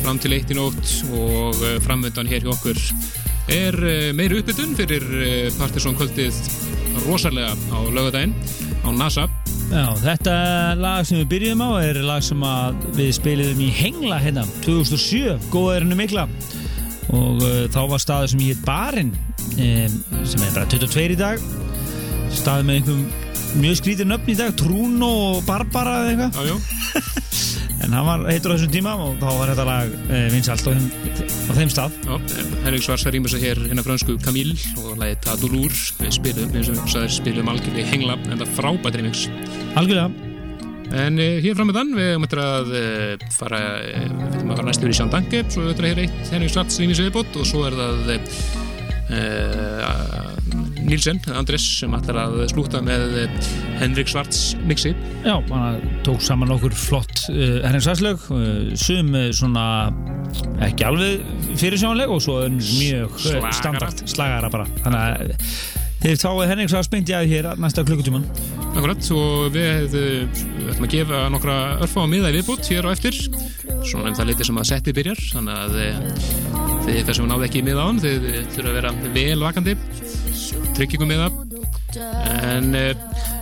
fram 0.00 0.16
til 0.16 0.30
eitt 0.32 0.48
í 0.48 0.56
nótt 0.56 0.92
og 1.12 1.58
uh, 1.60 1.74
framöndan 1.84 2.30
hér 2.30 2.46
hjá 2.46 2.54
okkur 2.54 2.80
er 3.52 3.76
uh, 3.76 4.06
meiri 4.16 4.38
uppbytun 4.40 4.72
fyrir 4.78 5.04
uh, 5.04 5.50
Partiðsson 5.58 5.98
kvöldið 6.00 6.40
rosalega 7.04 7.52
á 7.52 7.78
lögadaginn 7.92 8.32
á 8.80 8.88
NASA. 8.88 9.26
Já, 9.68 9.84
þetta 10.00 10.38
lag 10.80 11.04
sem 11.04 11.20
við 11.20 11.28
byrjuðum 11.34 11.66
á 11.68 11.70
er 11.84 12.02
lag 12.08 12.24
sem 12.24 12.48
við 12.96 13.12
spiliðum 13.20 13.60
í 13.60 13.70
Hengla 13.76 14.24
hérna 14.24 14.48
2007, 14.64 15.36
góðaðurinu 15.52 16.00
mikla. 16.00 16.28
Og 17.12 17.44
þá 17.68 17.82
var 17.84 18.00
staður 18.00 18.32
sem 18.32 18.46
ég 18.48 18.56
heit 18.56 18.64
Barinn 18.64 19.12
um, 19.12 20.04
sem 20.24 20.40
er 20.40 20.56
bara 20.56 20.64
22 20.72 21.10
í 21.18 21.20
dag. 21.20 21.50
Staður 22.32 22.70
með 22.70 22.80
einhverjum 22.80 23.29
mjög 23.58 23.78
skrítið 23.80 24.08
nöfn 24.10 24.30
í 24.30 24.36
dag 24.38 24.54
Trúno 24.58 25.08
og 25.30 25.42
Barbara 25.46 26.04
eða 26.04 26.28
eitthvað. 26.28 26.46
Já, 26.46 26.56
en 27.84 27.96
hann 27.96 28.06
var 28.06 28.24
heitur 28.28 28.52
á 28.52 28.54
þessum 28.54 28.72
tíma 28.74 28.94
og 29.00 29.18
þá 29.20 29.26
var 29.26 29.52
þetta 29.52 29.66
lag 29.68 29.94
uh, 29.98 30.26
vinsalt 30.34 30.68
á, 30.70 30.72
á 30.76 31.52
þeim 31.58 31.72
stað. 31.72 31.98
Henrik 32.64 32.86
Svarsa 32.86 33.12
rýmur 33.12 33.32
sig 33.32 33.44
hér 33.44 33.62
hérna 33.66 33.84
fransku 33.86 34.16
Camille 34.22 34.56
og 34.84 34.98
lagið 35.00 35.22
Tadulur 35.26 35.76
við 36.00 36.16
spilum, 36.18 36.50
eins 36.54 36.70
og 36.70 36.78
við 36.78 36.94
sagðir, 36.94 37.14
spilum 37.18 37.52
algjörlega 37.52 37.86
í 37.86 37.90
hengla 37.94 38.18
en 38.28 38.42
það 38.42 38.52
frábært 38.58 39.00
remix. 39.00 39.26
Algjörlega. 39.74 40.28
En 41.00 41.22
uh, 41.22 41.38
hér 41.42 41.58
framöndan 41.58 41.94
við 41.94 42.12
höfum 42.12 42.26
eftir 42.28 42.44
að 42.44 42.74
uh, 42.74 43.28
fara, 43.34 43.62
við 43.86 43.98
höfum 44.04 44.54
að 44.54 44.60
fara 44.60 44.68
næstu 44.70 44.86
yfir 44.86 44.94
í 44.94 45.00
Sján 45.00 45.14
Danke, 45.14 45.44
svo 45.50 45.66
við 45.66 45.84
hér 45.90 46.04
eitt 46.06 46.34
Henrik 46.34 46.54
Svarts 46.54 46.78
rýmis 46.82 47.02
viðbót 47.02 47.40
og 47.40 47.48
svo 47.48 47.66
er 47.66 47.78
það 47.78 48.14
Nílsen, 50.86 51.20
Andres 51.36 51.64
sem 51.80 51.92
ætlar 51.96 52.22
að 52.24 52.38
slúta 52.52 52.80
með 52.84 53.16
uh, 53.24 53.50
Henrik 53.80 54.10
Svarts 54.10 54.54
mixi. 54.68 54.94
Já, 55.26 55.36
hann 55.50 55.82
tók 56.06 56.22
saman 56.24 56.52
okkur 56.56 56.74
flott 56.76 57.26
Svarslög 57.80 58.22
uh, 58.32 58.72
sum 58.78 59.12
uh, 59.14 59.28
svona 59.36 59.64
ekki 60.64 60.86
alveg 60.86 61.24
fyrirsjónleg 61.60 62.10
og 62.12 62.22
svo 62.24 62.40
mjög 62.54 63.14
uh, 63.16 63.50
Slagara. 64.06 64.50
bara 64.52 64.66
þannig 64.84 65.00
að 65.00 65.34
þeir 66.00 66.20
þá 66.20 66.30
Henrik 66.52 66.72
Svars 66.72 66.90
beint 66.92 67.10
ég 67.10 67.18
að 67.18 67.32
hér 67.34 67.50
næsta 67.60 67.84
klukkutíman 67.86 68.24
Akkurat, 68.70 69.02
og 69.12 69.50
við 69.50 69.96
ætlum 70.70 70.86
að 70.86 70.92
gefa 70.94 71.24
nokkra 71.34 71.56
örfá 71.82 72.04
miða 72.06 72.30
í 72.30 72.36
viðbót 72.38 72.68
hér 72.70 72.86
á 72.86 72.94
eftir, 72.94 73.16
svona 73.82 74.12
um 74.12 74.14
það 74.14 74.30
litið 74.30 74.46
sem 74.46 74.60
að 74.62 74.68
setti 74.68 74.94
byrjar, 74.94 75.22
þannig 75.32 75.56
að 75.58 75.74
þið 76.86 77.10
sem 77.18 77.26
náðu 77.32 77.48
ekki 77.48 77.64
miða 77.66 77.82
á 77.82 77.86
hann, 77.88 77.98
þið 78.04 78.28
þurfa 78.54 78.70
að 78.70 78.78
vera 78.78 78.92
vel 79.16 79.42
vakandi, 79.42 79.74
tryggingum 80.76 81.10
miða, 81.10 81.28
en 82.46 82.70
uh, 82.74 82.92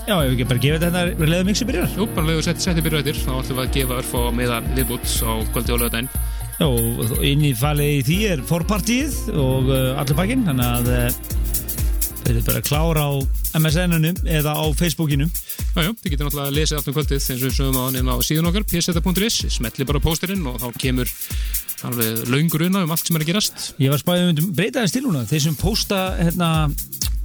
Já, 0.09 0.15
ef 0.17 0.31
við 0.31 0.35
ekki 0.39 0.49
bara 0.49 0.63
gefa 0.63 0.79
þetta 0.81 1.01
hérna 1.05 1.29
leðum 1.29 1.51
mixi 1.51 1.67
byrjar. 1.69 1.91
jú, 1.99 2.07
bara 2.17 2.31
leiðu 2.31 2.45
setti, 2.47 2.65
setti 2.65 2.85
byrjar 2.85 3.03
eftir, 3.03 3.19
þá 3.21 3.33
ætlum 3.43 3.59
við 3.59 3.65
að 3.67 3.75
gefa 3.77 3.99
örfá 4.01 4.23
miða 4.39 4.61
viðbót 4.73 5.11
á 5.21 5.33
kvöldi 5.53 5.75
og 5.75 5.83
lögadaginn. 5.83 6.09
Já, 6.59 6.67
og 6.67 7.27
inn 7.29 7.45
í 7.45 7.53
falið 7.55 7.91
í 7.93 7.99
því 8.09 8.17
er 8.33 8.47
forpartíð 8.49 9.19
og 9.37 9.69
uh, 9.69 10.01
allur 10.01 10.17
pakkin 10.19 10.47
þannig 10.49 10.73
að 10.79 10.89
uh, 10.95 11.37
þeir 12.25 12.33
eru 12.33 12.47
bara 12.49 12.65
klára 12.67 13.05
á 13.05 13.13
MSN-unu 13.59 14.11
eða 14.27 14.57
á 14.59 14.65
Facebookinu 14.77 15.29
Já, 15.29 15.85
já, 15.85 15.93
þið 16.01 16.11
getur 16.11 16.27
náttúrulega 16.27 16.49
að 16.51 16.57
lesa 16.57 16.79
allt 16.79 16.89
um 16.91 16.95
kvöldið 16.97 17.19
eins 17.19 17.29
og 17.37 17.45
við 17.45 17.55
sögum 17.55 17.79
á 17.79 17.83
hann 17.87 18.11
á 18.11 18.17
síðan 18.27 18.49
okkar, 18.51 18.65
pseta.is, 18.67 19.37
smetli 19.55 19.87
bara 19.87 20.03
pósterinn 20.03 20.47
og 20.51 20.57
þá 20.59 20.69
kemur 20.81 21.13
alveg 21.87 22.25
laungur 22.33 22.65
unna 22.67 22.83
um 22.83 22.95
allt 22.95 23.07
sem 23.07 23.15
er 23.19 23.23
að 23.23 23.31
gerast. 23.31 23.69
Ég 23.79 23.93
var 23.93 24.03
spæðið 24.03 24.43
um 24.43 24.51
breyta 24.57 24.83
þess 24.83 24.97
til 24.97 25.05
núna. 25.05 25.23
Þeir 25.29 25.45
sem 25.45 25.59
posta 25.61 26.01
hérna, 26.19 26.49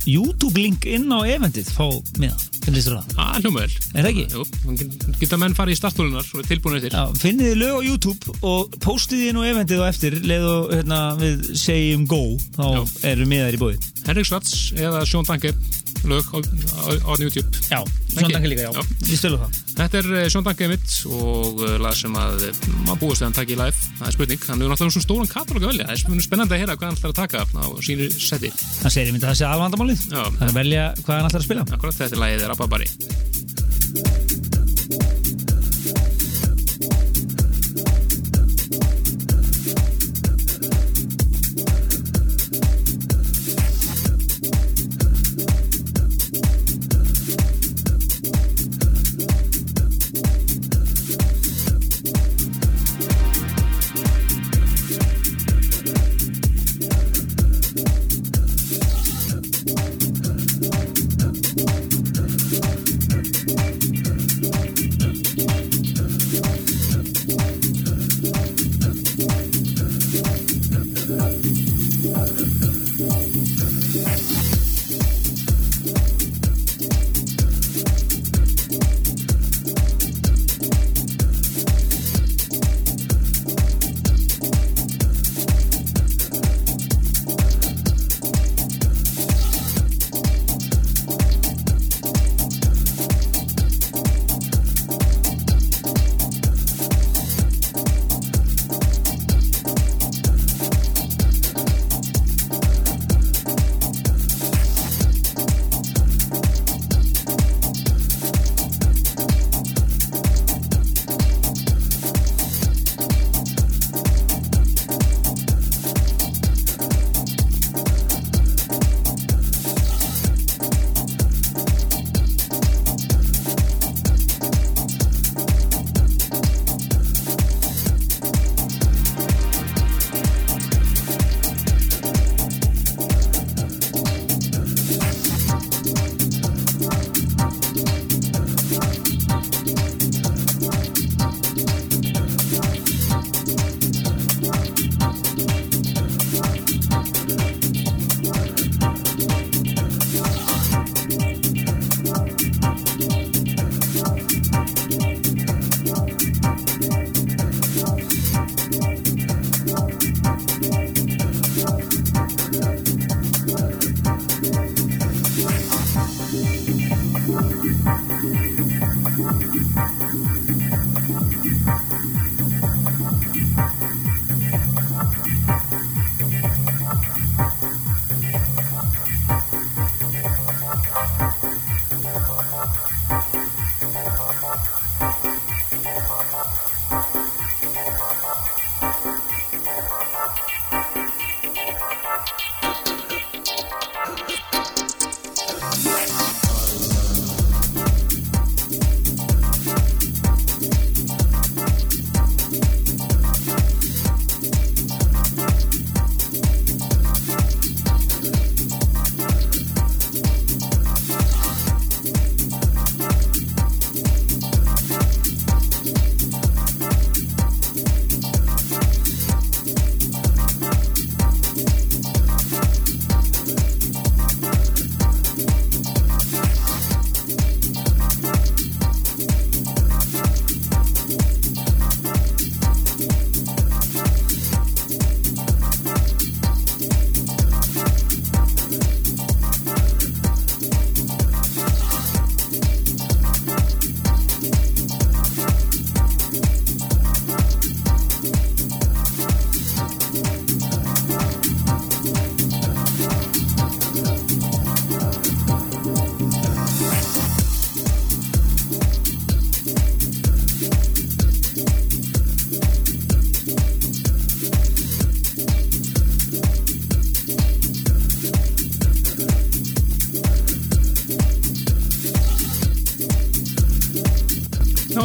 YouTube-link 0.10 0.88
inn 0.89 1.08
á 1.14 1.20
eventið 1.24 1.70
fá 1.74 1.86
það, 1.88 2.34
hvernig 2.64 2.78
lístur 2.78 2.97
það? 2.97 3.14
Ah, 3.20 3.38
hljómaður. 3.39 3.76
Er 3.93 4.06
það 4.06 4.10
ekki? 4.12 4.26
Jú, 4.34 5.14
geta 5.22 5.39
menn 5.41 5.56
farið 5.58 5.76
í 5.76 5.80
starttólunar 5.80 6.30
og 6.34 6.41
er 6.43 6.49
tilbúin 6.49 6.78
eftir. 6.80 6.95
Já, 6.95 7.04
finnið 7.24 7.49
þið 7.51 7.62
lög 7.62 7.74
á 7.74 7.82
YouTube 7.88 8.38
og 8.54 8.78
postið 8.84 9.24
þið 9.24 9.32
inn 9.32 9.39
á 9.39 9.43
eventið 9.51 9.84
og 9.84 9.88
eftir 9.89 10.18
leið 10.24 10.49
og 10.49 10.74
hérna, 10.74 10.99
við 11.22 11.47
segjum 11.64 12.08
go 12.10 12.22
þá 12.58 12.66
Já. 12.66 12.82
eru 13.14 13.30
miðar 13.30 13.58
í 13.58 13.62
bóði 13.62 13.80
Henrik 14.08 14.28
Svarts 14.30 14.58
eða 14.76 15.04
Sjón 15.08 15.28
Danke 15.28 15.54
lög 16.10 16.26
á, 16.34 16.38
á, 16.38 16.89
á 17.08 17.14
YouTube. 17.20 17.49
Já, 17.70 17.80
tanki 18.14 18.49
líka, 18.51 18.66
já, 18.68 18.72
Já. 18.74 18.82
við 19.08 19.18
stölu 19.22 19.38
það. 19.41 19.60
Þetta 19.78 19.99
er 19.99 20.08
eh, 20.20 20.28
Sjón 20.34 20.45
Danke 20.47 20.70
mitt 20.72 20.89
og 21.10 21.64
eh, 21.64 21.78
lag 21.82 21.95
sem 21.97 22.14
að 22.20 22.45
eh, 22.49 22.60
maður 22.88 22.99
búist 23.04 23.22
að 23.24 23.28
hann 23.30 23.38
taki 23.39 23.56
í 23.56 23.60
live. 23.60 23.78
Það 23.99 24.08
er 24.10 24.18
spurning, 24.18 24.41
hann 24.49 24.60
er 24.60 24.74
náttúrulega 24.74 24.95
svona 24.97 25.08
stóran 25.08 25.32
katalóg 25.32 25.64
að 25.64 25.72
velja. 25.74 25.88
Það 25.88 25.95
er 25.95 26.04
spurning 26.04 26.28
spennandi 26.28 26.58
að 26.58 26.64
heyra 26.64 26.78
hvað 26.78 26.89
hann 26.89 26.99
ætlar 26.99 27.14
að 27.14 27.20
taka 27.22 27.38
á 27.43 27.66
sínu 27.88 28.10
seti. 28.14 28.54
Það 28.82 28.95
segir 28.97 29.08
ég 29.10 29.16
myndi 29.16 29.28
að 29.28 29.32
það 29.32 29.39
sé 29.41 29.45
alvandamálið. 29.49 30.01
Já. 30.10 30.24
Það 30.24 30.43
er 30.43 30.51
að 30.51 30.60
velja 30.62 30.84
hvað 31.01 31.16
hann 31.16 31.30
ætlar 31.32 31.41
að 31.41 31.47
spila. 31.49 31.68
Akkurat 31.78 32.01
þetta 32.01 32.20
er 32.20 32.24
lagið 32.26 32.47
Rababari 32.54 32.88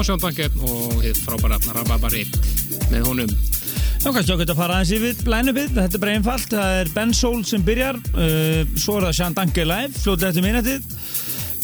Sjón 0.08 0.22
Danke 0.22 0.46
og 0.64 1.02
hitt 1.04 1.18
frábæra 1.20 1.58
Rababari 1.68 2.22
með 2.88 3.02
honum. 3.10 3.32
Já, 4.00 4.06
kannski 4.08 4.32
ákveðt 4.32 4.52
að 4.54 4.56
fara 4.56 4.78
aðeins 4.78 4.92
yfir 4.96 5.18
blænupið, 5.26 5.74
þetta 5.74 5.98
er 5.98 6.00
bara 6.00 6.14
einfalt, 6.16 6.46
það 6.54 6.76
er 6.78 6.90
Ben 6.94 7.12
Soul 7.18 7.42
sem 7.44 7.66
byrjar, 7.66 7.98
uh, 8.14 8.62
svo 8.80 8.94
er 8.96 9.04
það 9.04 9.16
Sean 9.18 9.36
Danke 9.36 9.66
live, 9.68 9.92
fljótið 9.98 10.28
eftir 10.30 10.46
minnatið, 10.46 10.86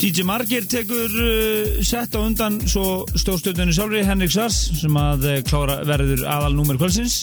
DJ 0.03 0.27
Margir 0.29 0.69
tekur 0.69 1.17
uh, 1.25 1.79
sett 1.89 2.13
á 2.13 2.21
undan 2.21 2.61
svo 2.69 2.85
stórstjórnunni 3.17 3.79
sjálfri, 3.79 4.05
Henrik 4.05 4.35
Sars, 4.37 4.61
sem 4.83 5.01
að 5.01 5.25
uh, 5.31 5.41
klára 5.49 5.79
verður 5.89 6.27
aðal 6.29 6.53
númer 6.59 6.77
kvöldsins. 6.83 7.23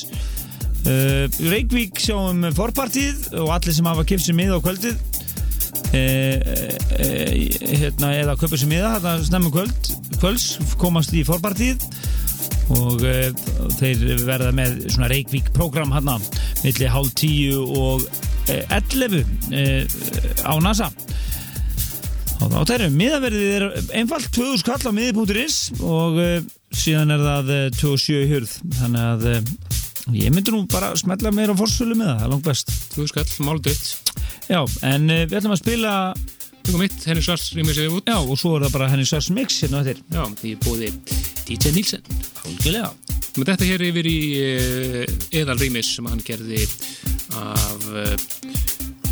Uh, 0.87 1.29
Reykjavík 1.51 2.01
sjáum 2.01 2.47
forpartíð 2.57 3.29
og 3.43 3.53
allir 3.59 3.77
sem 3.77 3.93
hafa 3.93 4.09
kipt 4.09 4.25
sér 4.25 4.41
mið 4.41 4.57
á 4.57 4.59
kvöldið, 4.65 5.05
uh, 5.93 6.35
uh, 6.97 7.31
hérna, 7.77 8.15
eða 8.23 8.39
köpa 8.41 8.57
sér 8.57 8.73
miða, 8.73 8.95
þetta 8.97 9.17
snemmu 9.29 9.53
kvöld, 9.53 9.80
kvölds, 10.21 10.75
komast 10.77 11.13
í 11.17 11.23
forpartíð 11.25 11.81
og 12.71 13.01
uh, 13.03 13.31
þeir 13.79 14.21
verða 14.27 14.51
með 14.55 14.83
svona 14.93 15.09
Reykjavík 15.11 15.49
program 15.55 15.93
hann 15.95 16.11
milli 16.61 16.89
hálf 16.91 17.15
tíu 17.17 17.63
og 17.65 18.05
uh, 18.05 18.77
11 18.77 19.17
uh, 19.17 19.25
á 20.45 20.53
NASA. 20.61 20.91
Og 22.41 22.53
þá 22.53 22.59
þeirra 22.71 22.89
miðaverðið 22.93 23.55
er 23.57 23.65
einfalt 23.99 24.29
2000 24.33 24.65
kall 24.69 24.93
á 24.93 24.97
miði.is 24.97 25.57
og 25.81 26.21
uh, 26.21 26.37
síðan 26.69 27.15
er 27.17 27.25
það 27.25 27.53
uh, 27.57 27.63
27 27.81 28.21
í 28.21 28.29
hurð. 28.35 28.53
Þannig 28.77 29.07
að 29.09 30.15
ég 30.17 30.33
myndi 30.33 30.53
nú 30.53 30.63
bara 30.69 30.93
smetla 30.97 31.33
meira 31.33 31.57
á 31.57 31.59
fórsölu 31.59 31.97
með 31.97 32.11
það, 32.11 32.19
það 32.19 32.27
er 32.27 32.35
langt 32.35 32.51
best. 32.51 32.75
Þú 32.93 33.09
skall, 33.09 33.27
máldött 33.47 33.91
Já, 34.51 34.61
en 34.83 35.05
við 35.07 35.37
ætlum 35.37 35.53
að 35.55 35.61
spila 35.61 35.95
Tökum 36.61 36.81
mitt, 36.83 36.97
Henrik 37.05 37.25
Svars 37.25 37.47
rýmur 37.57 37.73
sig 37.73 37.89
út. 37.89 38.05
Já, 38.05 38.19
og 38.21 38.37
svo 38.39 38.55
er 38.57 38.67
það 38.67 38.75
bara 38.75 38.89
henni 38.91 39.05
Svars 39.09 39.31
mix 39.33 39.61
hérna 39.63 39.81
þér 39.87 40.01
Já, 40.13 40.23
því 40.41 40.51
bóði 40.61 40.91
DJ 41.47 41.73
Nílsen 41.75 42.05
Algjörlega. 42.45 42.91
Með 43.39 43.51
þetta 43.53 43.69
hér 43.69 43.85
yfir 43.87 44.09
í 44.11 44.17
Eðal 45.41 45.57
rýmis 45.61 45.93
sem 45.95 46.09
hann 46.11 46.21
gerði 46.27 46.65
af 47.39 47.85
uh, 47.89 48.15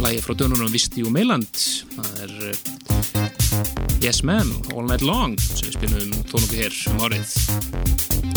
lægi 0.03 0.23
frá 0.26 0.35
dönunum 0.41 0.71
Visti 0.73 1.05
og 1.07 1.13
Meiland. 1.15 1.63
Það 1.95 2.26
er 2.27 2.35
uh, 2.51 2.80
Yes 4.03 4.21
Man, 4.27 4.51
All 4.76 4.85
Night 4.85 5.05
Long 5.07 5.39
sem 5.41 5.69
við 5.69 5.80
spilum 5.80 6.19
tónungu 6.30 6.61
hér 6.61 6.84
um 6.93 7.07
árið 7.07 8.28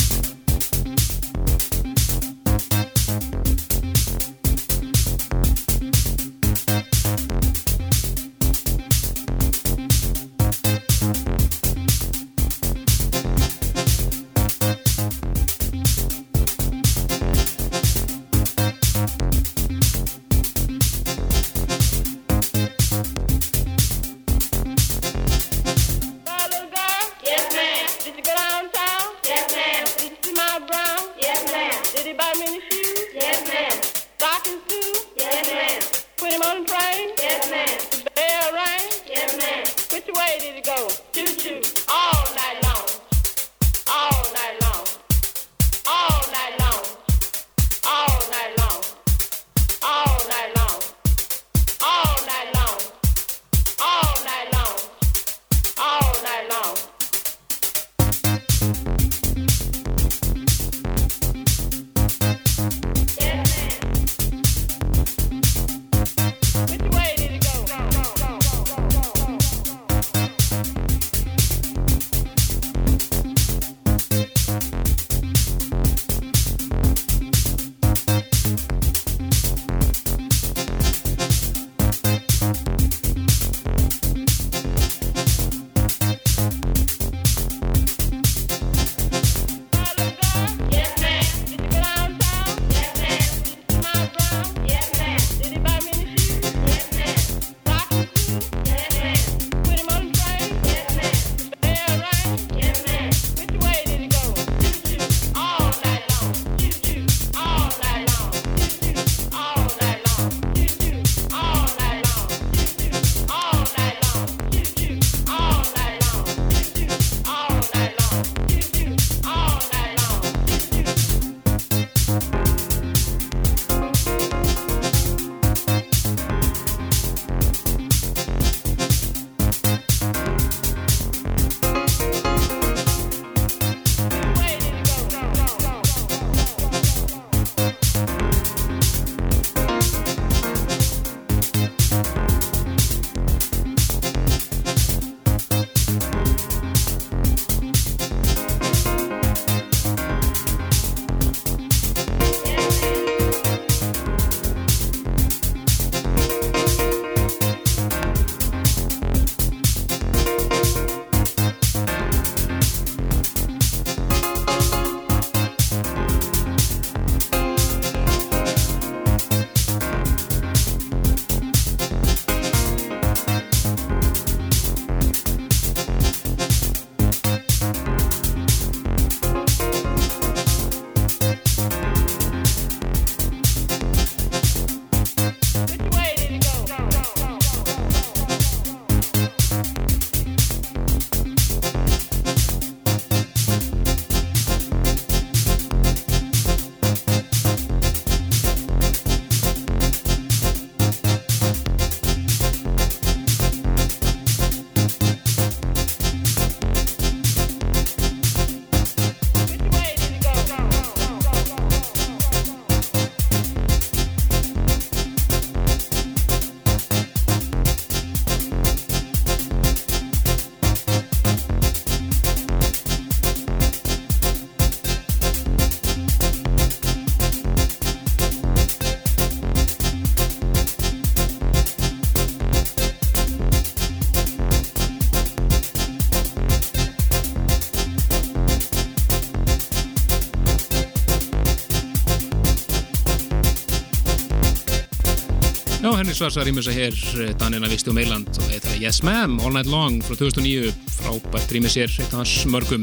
Henrik 246.12 246.28
Svarsa 246.28 246.44
rýmur 246.44 246.62
sig 246.62 246.74
hér 246.76 246.97
eh, 247.24 247.30
Danina 247.40 247.68
Visti 247.72 247.89
og 247.89 247.94
Meiland. 247.97 248.26
Og 248.36 248.51
þetta 248.51 248.68
er 248.68 248.82
Yes 248.82 248.98
Ma'am, 249.01 249.39
All 249.40 249.55
Night 249.56 249.70
Long 249.72 249.94
frá 250.05 250.12
2009 250.12 250.68
frábært 250.93 251.55
rýmur 251.56 251.72
sér, 251.72 251.89
eitt 251.89 252.12
af 252.12 252.18
hans 252.20 252.34
mörgum. 252.52 252.82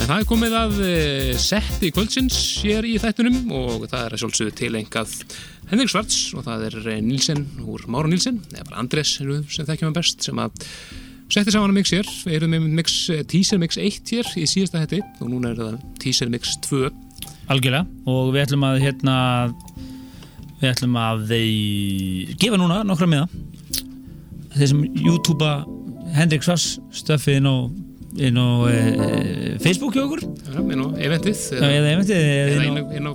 En 0.00 0.06
það 0.08 0.14
er 0.14 0.28
komið 0.30 0.56
að 0.56 0.78
eh, 0.86 1.34
setti 1.36 1.90
kvöldsins 1.92 2.38
hér 2.62 2.88
í 2.88 2.94
þættunum 3.02 3.52
og 3.52 3.84
það 3.90 4.06
er 4.06 4.16
að 4.16 4.22
sjálfsögðu 4.22 4.54
tilengað 4.62 5.12
Henrik 5.68 5.92
Svarts 5.92 6.22
og 6.32 6.46
það 6.46 6.64
er 6.70 6.78
eh, 6.86 7.02
Nílsen 7.04 7.44
úr 7.68 7.84
Mára 7.84 8.08
Nílsen, 8.08 8.40
eða 8.54 8.64
bara 8.70 8.80
Andres 8.80 9.18
sem 9.18 9.68
þekkjum 9.68 9.90
hann 9.90 9.98
best 9.98 10.24
sem 10.24 10.40
að 10.40 10.64
setti 11.28 11.52
saman 11.52 11.74
að 11.74 11.82
mix 11.82 11.92
hér, 11.98 12.08
við 12.30 12.38
erum 12.38 12.56
með 12.56 12.70
mix, 12.80 12.96
teaser 13.28 13.60
mix 13.60 13.76
1 13.76 14.14
hér 14.16 14.32
í 14.40 14.48
síðasta 14.48 14.86
hætti 14.86 15.02
og 15.20 15.28
núna 15.34 15.52
er 15.52 15.60
það 15.60 15.76
teaser 16.00 16.32
mix 16.32 16.56
2 16.70 16.88
Algjörlega. 17.48 17.86
Og 18.08 18.34
við 18.34 18.42
ætlum 18.44 18.64
að 18.68 18.82
hérna 18.82 19.18
við 20.58 20.70
ætlum 20.72 20.96
að 20.98 21.26
þeir 21.32 22.32
gefa 22.42 22.60
núna 22.60 22.80
nokkra 22.86 23.08
miða 23.10 23.28
þeir 24.56 24.72
sem 24.72 24.80
YouTube-a 24.98 25.52
Hendrik 26.16 26.46
Svars 26.46 26.78
stöfið 26.94 27.40
inn 27.40 27.50
á, 27.50 27.56
inn 28.28 28.40
á 28.40 28.46
e, 28.72 28.78
Facebook 29.62 29.94
hjá 29.94 30.06
okkur 30.06 30.24
Já, 30.24 30.58
inn 30.62 30.82
á 30.82 30.88
eventið 31.08 31.44
eða 31.58 31.92
eventið 31.92 32.16
eða 32.18 32.56
eða 32.56 32.98
inn 32.98 33.06
á, 33.06 33.12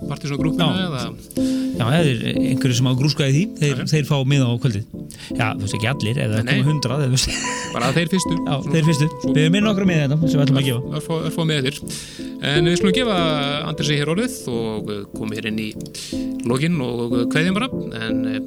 á, 0.63 0.67
Já. 0.69 0.87
eða 0.87 1.62
já, 1.73 1.83
eða 1.83 2.01
er 2.03 2.23
einhverju 2.33 2.77
sem 2.79 2.89
á 2.89 2.93
grúskaði 2.99 3.33
því. 3.35 3.43
Þeir, 3.59 3.81
þeir 3.91 4.07
fá 4.09 4.15
miða 4.29 4.49
á 4.49 4.53
kvöldið. 4.63 4.85
Já, 5.33 5.47
þú 5.53 5.65
veist 5.65 5.77
ekki 5.77 5.89
allir, 5.91 6.21
eða 6.25 6.41
komið 6.47 7.13
veist. 7.13 7.37
bara 7.73 7.91
þeir 7.95 8.11
fyrstu. 8.13 8.37
Já, 8.39 8.55
þeir 8.69 8.87
fyrstu. 8.89 9.09
Við 9.29 9.41
erum 9.43 9.59
inn 9.59 9.67
nokkra 9.67 9.89
miða 9.89 10.05
þetta 10.05 10.31
sem 10.31 10.39
við 10.39 10.45
ætlum 10.45 10.61
að 10.61 10.69
gefa. 10.69 10.93
örfá, 10.99 11.13
örfá 11.29 11.47
með 11.49 11.67
þér 11.67 11.81
en 12.43 12.67
við 12.67 12.79
skulum 12.79 12.95
gefa 12.97 13.19
Andresi 13.69 13.99
hér 13.99 14.11
orðið 14.13 14.39
og 14.51 14.89
komum 15.13 15.37
hér 15.37 15.49
inn 15.51 15.61
í 15.63 15.69
login 16.49 16.81
og 16.83 17.15
kveðjum 17.33 17.59
bara. 17.59 17.71
En 18.03 18.25
eh, 18.31 18.41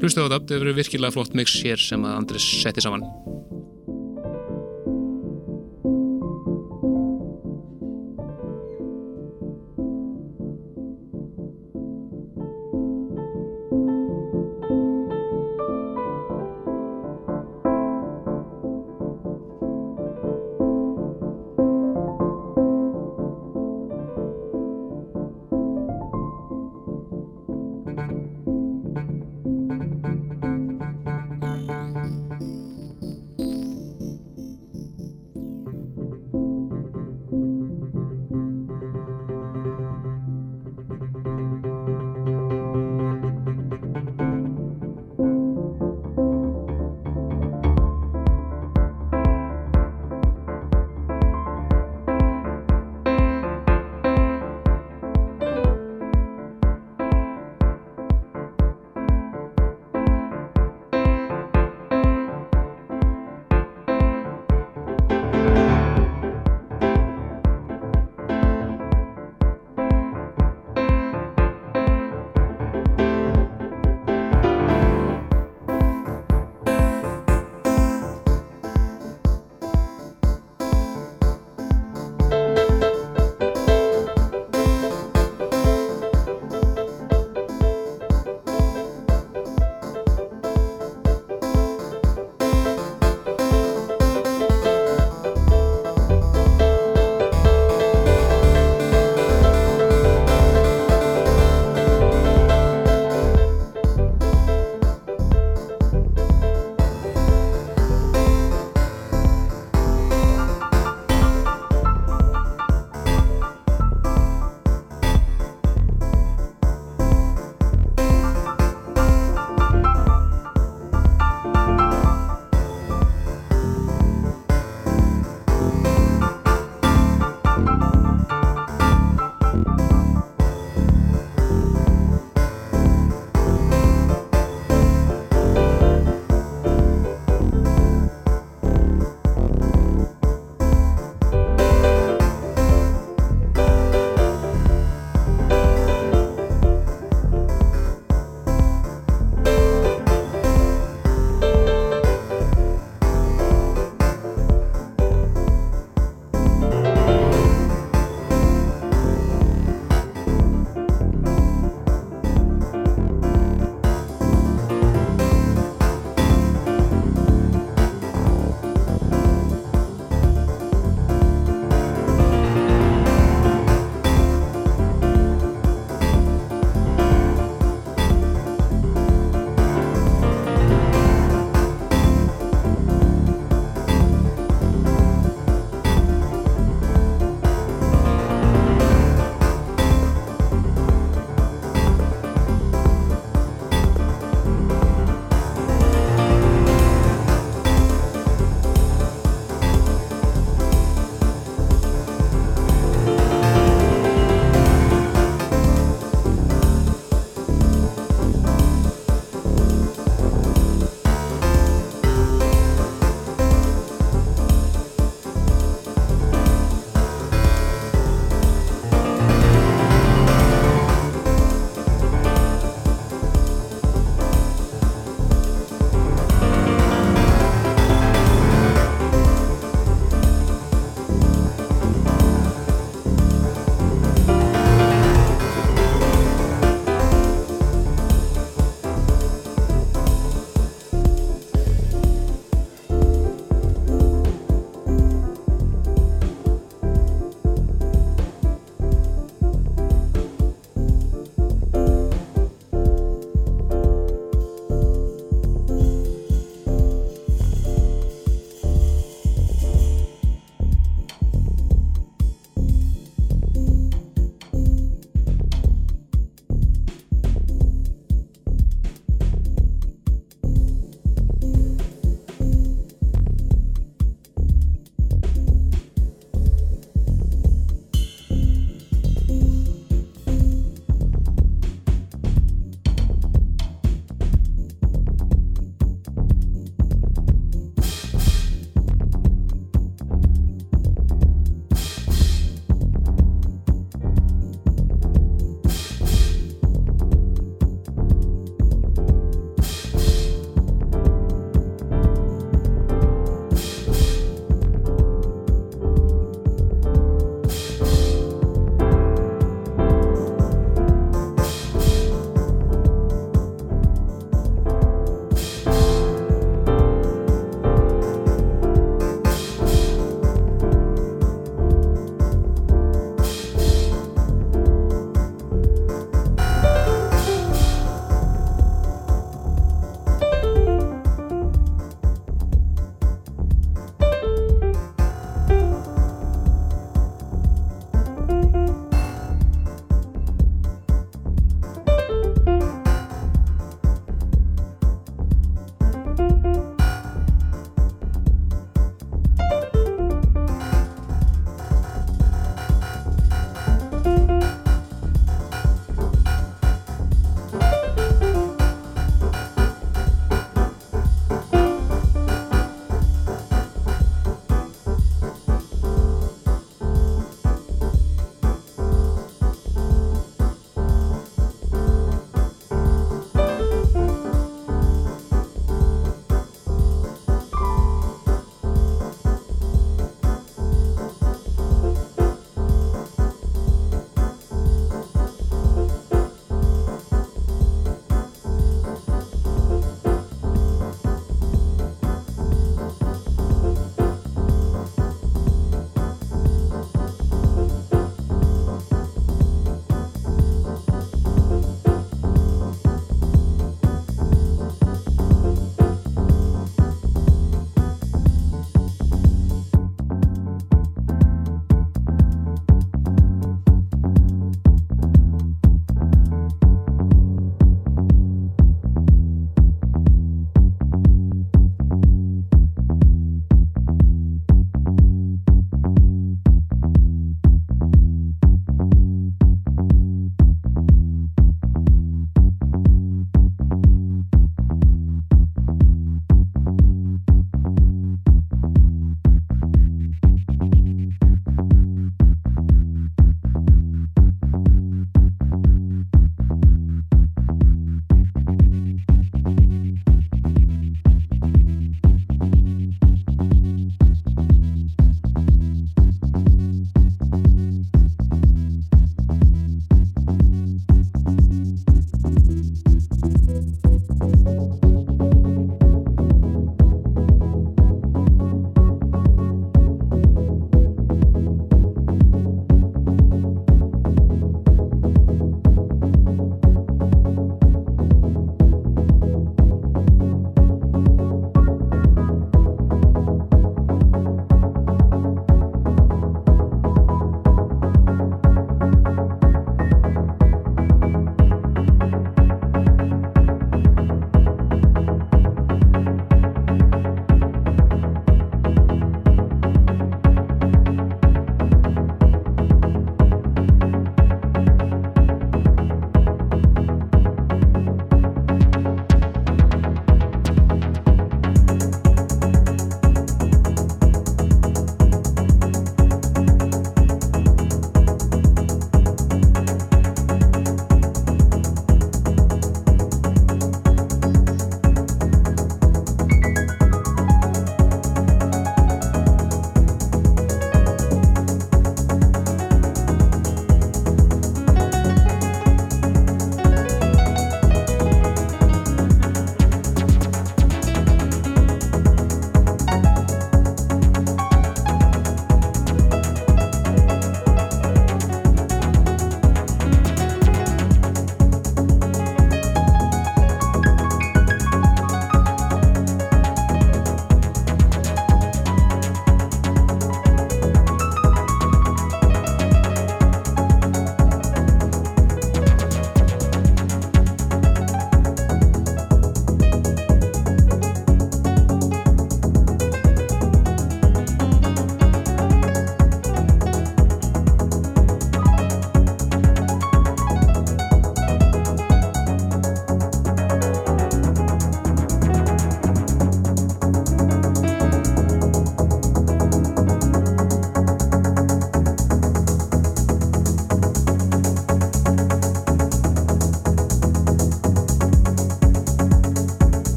hlustu 0.00 0.22
á 0.22 0.26
þetta, 0.26 0.40
þetta 0.40 0.64
verður 0.64 0.80
virkilega 0.80 1.14
flott 1.14 1.38
mix 1.38 1.60
hér 1.62 1.82
sem 1.82 2.08
Andres 2.10 2.48
setti 2.62 2.84
saman 2.84 3.06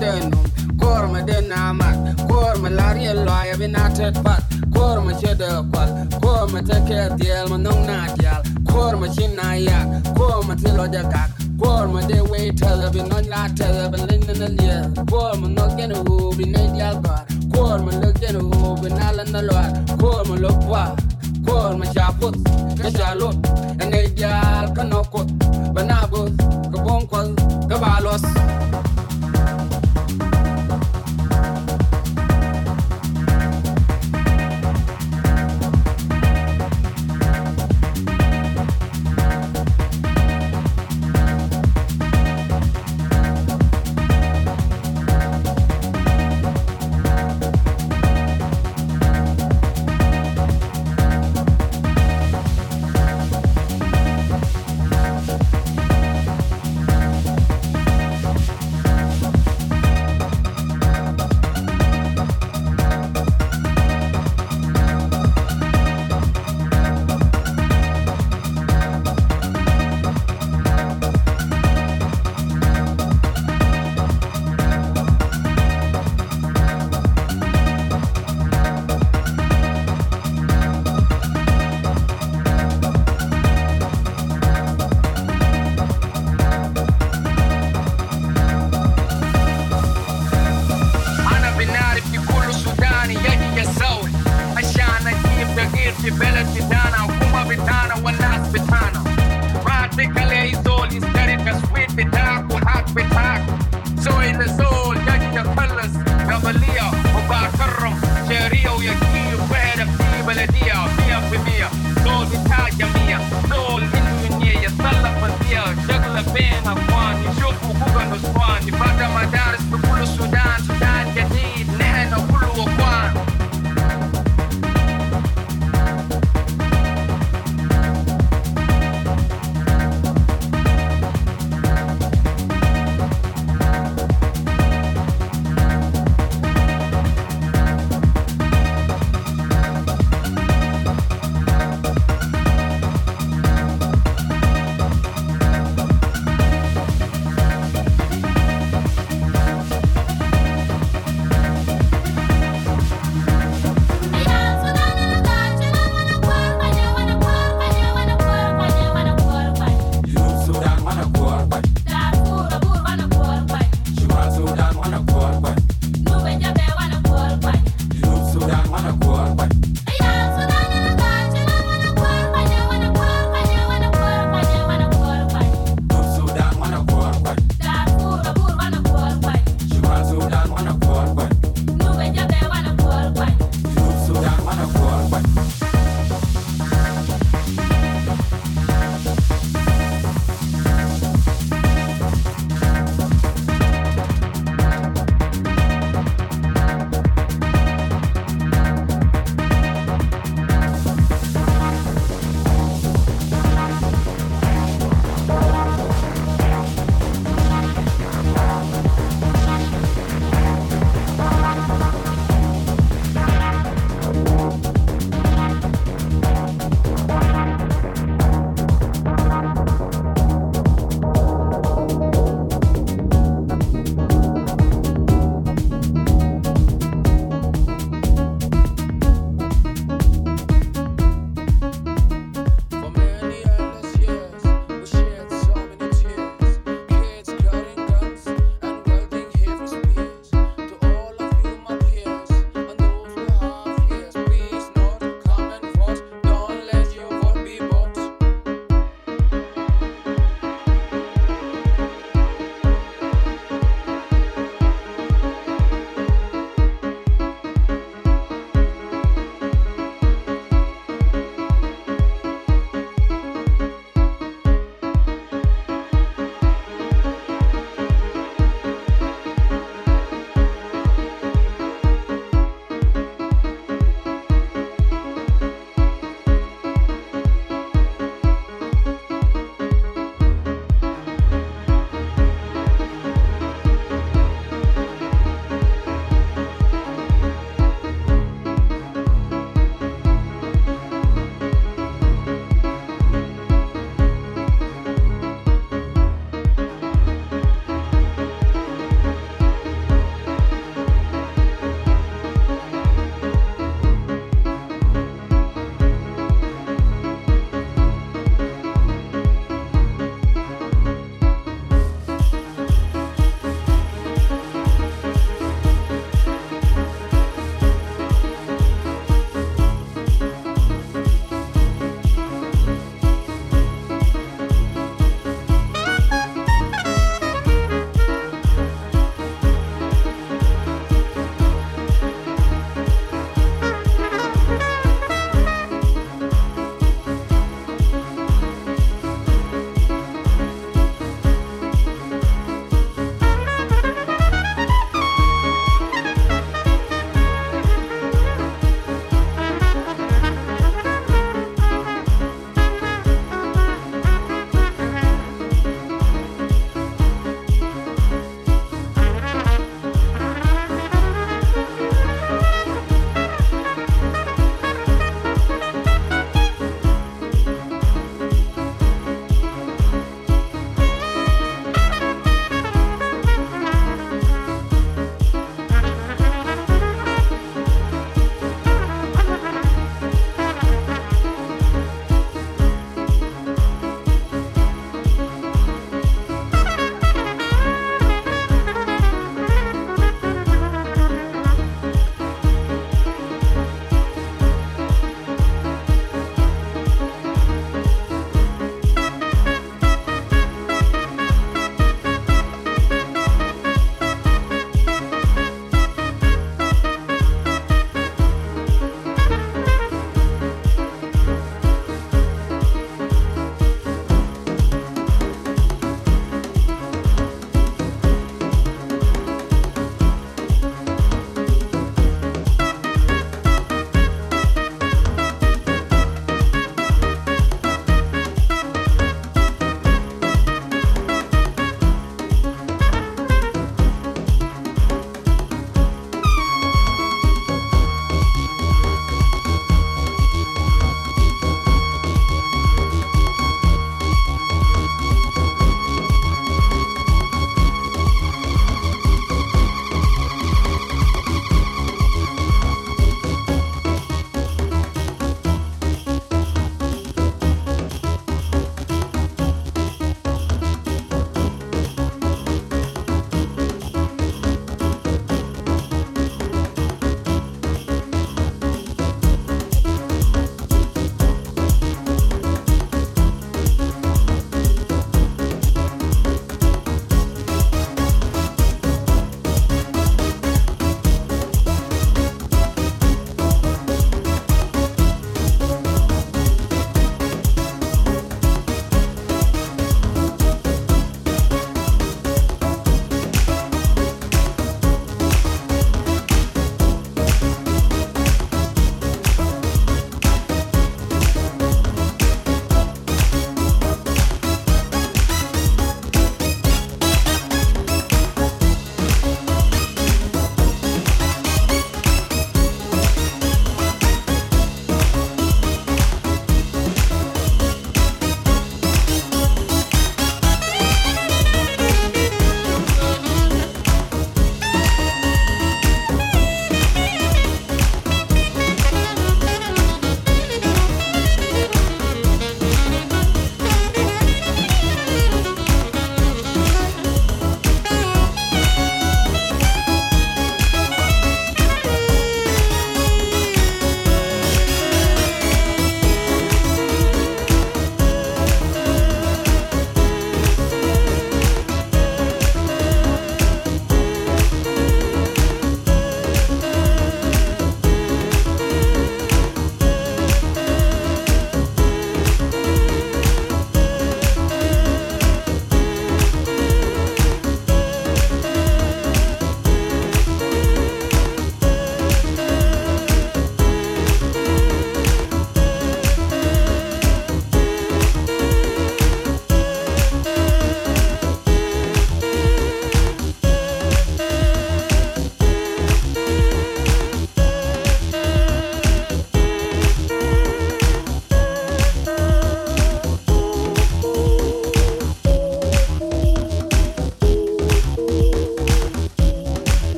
denum 0.00 0.32
kor 0.80 1.06
ma 1.12 1.20
den 1.28 1.52
amat 1.52 1.96
kor 2.28 2.54
ma 2.62 2.68
lari 2.78 3.04
loya 3.26 3.54
binatet 3.60 4.14
pat 4.24 4.42
kor 4.74 4.96
ma 5.06 5.12
chede 5.20 5.50
kwal 5.70 5.90
kor 6.22 6.44
ma 6.52 6.60
diel 7.20 7.44
ma 7.50 7.56
nong 7.66 7.82
na 7.88 7.98
dial 8.18 8.42
kor 8.70 8.94
ma 9.00 9.06
ya 9.68 9.78
kor 10.18 10.38
tilo 10.62 10.86
ja 10.94 11.02
kak 11.12 11.30
de 12.08 12.20
we 12.30 12.50
tele 12.60 12.88
bin 12.94 13.12
on 13.16 13.24
la 13.32 13.42
tele 13.58 13.84
bin 13.92 14.02
lin 14.08 14.22
na 14.40 14.48
lia 14.58 14.78
kor 15.10 15.32
ma 15.40 15.48
no 15.56 15.64
gen 15.76 15.92
u 15.92 16.32
bin 16.36 16.52
na 16.52 16.62
dial 16.74 16.96
gar 17.04 17.22
kor 17.54 17.78
lo 18.02 18.10
gen 18.20 18.36
u 18.36 18.76
bin 18.82 18.94
na 18.98 19.10
la 19.16 19.24
na 19.34 19.40
lo 19.48 19.58
kor 20.00 20.24
lo 20.44 20.50
kwa 20.66 20.84
kor 21.46 21.70
ma 21.80 21.86
cha 21.94 22.06
put 22.18 22.34
ka 22.80 22.88
dial 24.16 24.66
ka 24.76 24.82
no 24.92 25.00
kot 25.12 25.28
banabut 25.74 26.32
ka 26.72 26.78
bon 26.86 27.02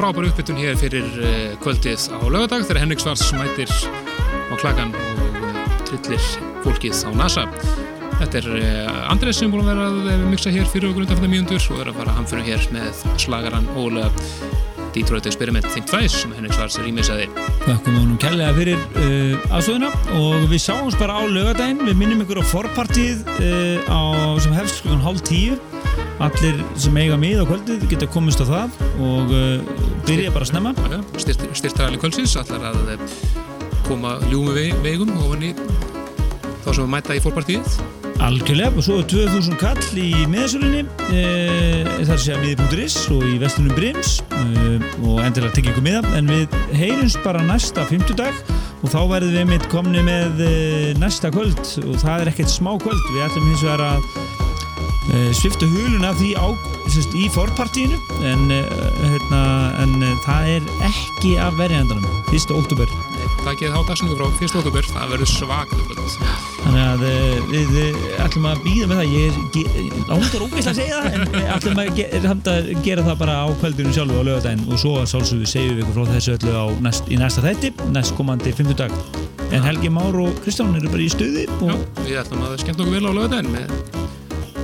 frábær 0.00 0.30
uppbytun 0.30 0.56
hér 0.56 0.78
fyrir 0.80 1.04
uh, 1.20 1.56
kvöldið 1.60 2.06
á 2.08 2.24
lögadag 2.32 2.62
þegar 2.64 2.78
Henrik 2.80 3.02
Svars 3.02 3.26
mætir 3.36 3.68
á 3.68 4.54
klagan 4.56 4.94
og 4.96 5.34
uh, 5.44 5.58
trillir 5.84 6.28
fólkið 6.64 7.02
á 7.04 7.10
NASA. 7.18 7.44
Þetta 8.16 8.40
er 8.40 8.48
uh, 8.48 9.10
Andrés 9.12 9.36
sem 9.42 9.52
búin 9.52 9.68
að 9.68 9.74
vera 9.74 9.90
að 10.16 10.24
mixa 10.30 10.52
hér 10.54 10.64
fyrir 10.72 10.88
okkur 10.94 11.04
undan 11.04 11.20
fyrir 11.20 11.32
mjöndur 11.34 11.66
og 11.74 11.82
er 11.84 11.92
að 11.92 12.00
fara 12.00 12.16
hamfyrir 12.16 12.48
hér 12.48 12.64
með 12.72 13.04
slagaran 13.20 13.68
Óla 13.76 14.06
Detroit 14.94 15.28
Experiment 15.28 15.68
Think 15.74 15.90
Twice 15.90 16.22
sem 16.22 16.32
Henrik 16.32 16.56
Svars 16.56 16.80
rýmisaði. 16.80 17.28
Þakkum 17.66 17.98
honum 18.00 18.16
kærlega 18.24 18.56
fyrir 18.56 18.80
uh, 18.80 19.50
aðstöðuna 19.58 19.92
og 20.16 20.48
við 20.48 20.64
sjáumst 20.64 21.02
bara 21.02 21.20
á 21.20 21.22
lögadaginn 21.28 21.84
við 21.84 22.00
minnum 22.00 22.24
ykkur 22.24 22.40
á 22.40 22.44
forpartíð 22.54 23.28
uh, 23.36 23.84
á, 23.84 24.00
sem 24.40 24.56
hefst 24.56 24.80
klukkan 24.80 25.04
hálf 25.04 25.20
tíu 25.28 25.60
allir 26.20 26.58
sem 26.76 26.96
eiga 27.00 27.16
mið 27.20 27.40
á 27.40 27.44
kvöldið 27.48 27.86
geta 27.88 28.08
komist 28.12 28.42
á 28.44 28.46
það 28.48 28.74
og 29.00 29.30
uh, 29.32 29.79
byrja 30.10 30.34
bara 30.34 30.46
að 30.46 30.50
snemma 30.50 30.74
Styrtaræli 31.54 32.00
kvöldsins 32.00 32.34
allar 32.40 32.72
að 32.72 33.04
koma 33.86 34.16
ljúmi 34.30 34.54
veg, 34.56 34.76
vegum 34.82 35.10
ofan 35.22 35.44
í 35.46 35.54
þá 36.64 36.68
sem 36.72 36.82
við 36.82 36.90
mæta 36.92 37.16
í 37.16 37.22
fórpartíð. 37.22 37.76
algjörlega 38.20 38.76
og 38.76 38.84
svo 38.84 38.96
er 39.00 39.06
2000 39.08 39.58
kall 39.60 40.00
í 40.00 40.10
miðasölinni 40.28 40.82
uh, 40.84 41.92
þar 42.08 42.20
sé 42.20 42.34
að 42.34 42.42
miði.is 42.44 42.96
og 43.14 43.22
í 43.24 43.38
vestunum 43.40 43.76
Brims 43.78 44.16
uh, 44.36 44.82
og 45.06 45.22
endilega 45.24 45.54
tekja 45.56 45.72
ykkur 45.72 45.86
miða. 45.86 46.02
En 46.18 46.28
við 46.28 46.58
heyrumst 46.76 47.22
bara 47.24 47.44
næsta 47.46 47.86
fimmtudag 47.88 48.34
og 48.80 48.90
þá 48.92 49.00
verðum 49.14 49.38
við 49.38 49.48
mitt 49.54 49.70
komni 49.72 50.04
með 50.06 50.44
uh, 50.44 50.90
næsta 51.00 51.30
kvöld. 51.32 51.62
Og 51.86 52.02
það 52.02 52.26
er 52.26 52.32
ekkert 52.34 52.52
smá 52.52 52.74
kvöld. 52.82 53.06
Við 53.14 53.24
ætlum 53.28 53.48
hins 53.52 53.64
vegar 53.68 53.86
að 53.92 54.10
svifta 55.34 55.66
hulun 55.66 56.04
af 56.06 56.20
því 56.20 56.34
á, 56.38 56.46
sérst, 56.94 57.14
í 57.16 57.28
forpartíinu 57.32 57.98
en, 58.26 58.50
uh, 58.54 58.64
hérna, 59.02 59.42
en 59.82 59.94
uh, 60.02 60.10
það 60.24 60.50
er 60.56 60.68
ekki 60.88 61.36
af 61.42 61.56
verjandanum 61.60 62.06
1. 62.30 62.52
oktober 62.56 62.90
geði 63.58 63.70
þá 63.72 63.80
dagsingu 63.88 64.16
frá 64.18 64.26
1. 64.28 64.56
oktober, 64.60 64.86
það 64.92 65.14
verður 65.14 65.30
svaklega 65.30 65.90
þannig 66.60 66.82
að 66.84 67.04
uh, 67.06 67.52
við 67.52 67.78
ætlum 68.24 68.48
að 68.50 68.62
býða 68.66 68.90
með 68.90 69.00
það 69.00 69.14
ég 69.14 69.38
er 69.60 70.02
langar 70.10 70.44
ógeist 70.46 70.70
að 70.72 70.80
segja 70.80 71.00
það 71.00 71.16
en 71.16 71.48
ætlum 71.56 71.82
að, 71.82 71.92
ge 71.98 72.80
gera 72.86 73.06
það 73.08 73.20
bara 73.24 73.38
á 73.42 73.46
kvöldinu 73.62 73.94
sjálfu 73.96 74.20
á 74.20 74.28
lögadaginn 74.28 74.66
og 74.68 74.82
svo 74.82 74.96
sálsögðu 75.08 75.50
segjum 75.50 75.78
við 75.78 75.84
ykkur 75.86 75.98
frá 75.98 76.14
þessu 76.14 76.36
öllu 76.38 76.66
næst, 76.84 77.10
í 77.10 77.20
næsta 77.20 77.44
þætti 77.46 77.72
næst 77.94 78.16
komandi 78.18 78.54
fimmtudag 78.56 78.94
en 79.50 79.66
Helgi 79.66 79.90
Már 79.92 80.14
og 80.14 80.36
Kristján 80.44 80.76
eru 80.78 80.92
bara 80.92 81.06
í 81.06 81.10
stuði 81.10 81.48
og 81.60 82.04
Við 82.04 82.20
ætlum 82.22 82.46
að 82.46 82.60
skemmta 82.62 82.86
okkur 82.86 82.98
vel 82.98 83.10
á 83.10 83.12
lögadaginn 83.18 83.54
með 83.56 83.99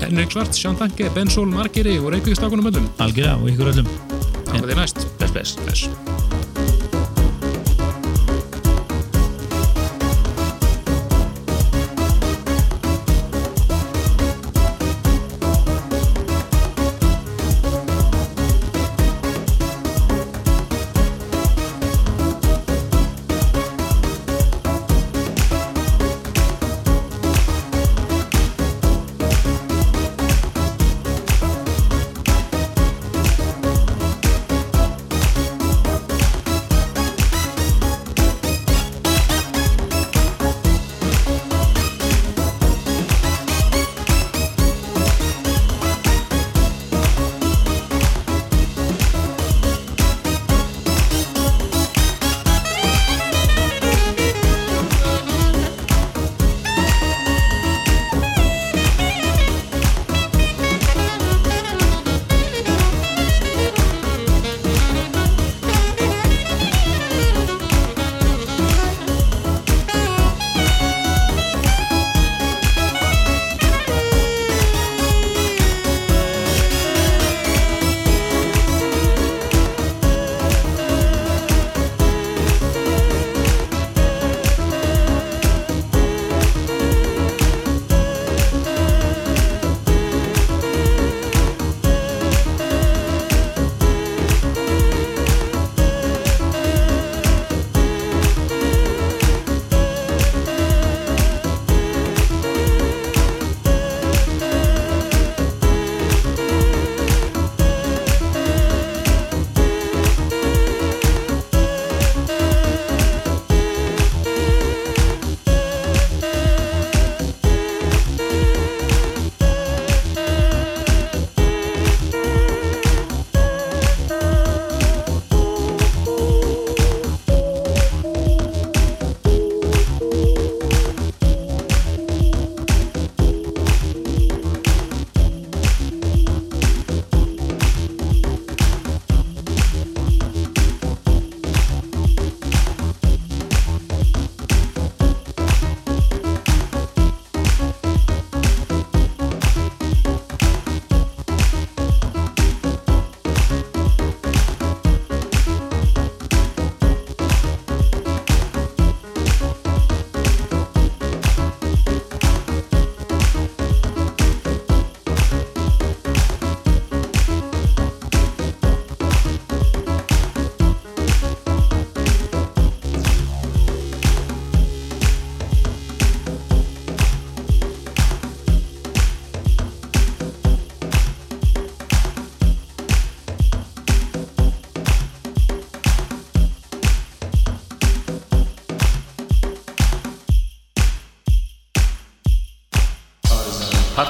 Henrik 0.07 0.31
Svart, 0.33 0.55
Sján 0.55 0.79
Tanke, 0.79 1.11
Ben 1.15 1.31
Sol, 1.31 1.51
Margeri 1.51 1.99
og 1.99 2.13
Reykjavíkstákunum 2.15 2.71
öllum. 2.71 2.87
algjörða 2.99 3.37
og 3.43 3.51
ykkur 3.51 3.73
öllum 3.75 3.91
Takk 4.47 4.63
fyrir 4.63 4.79
næst. 4.79 5.07
Bless, 5.19 5.33
bless, 5.33 5.57
bless. 5.65 6.26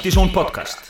Partizón 0.06 0.30
podcast 0.30 0.85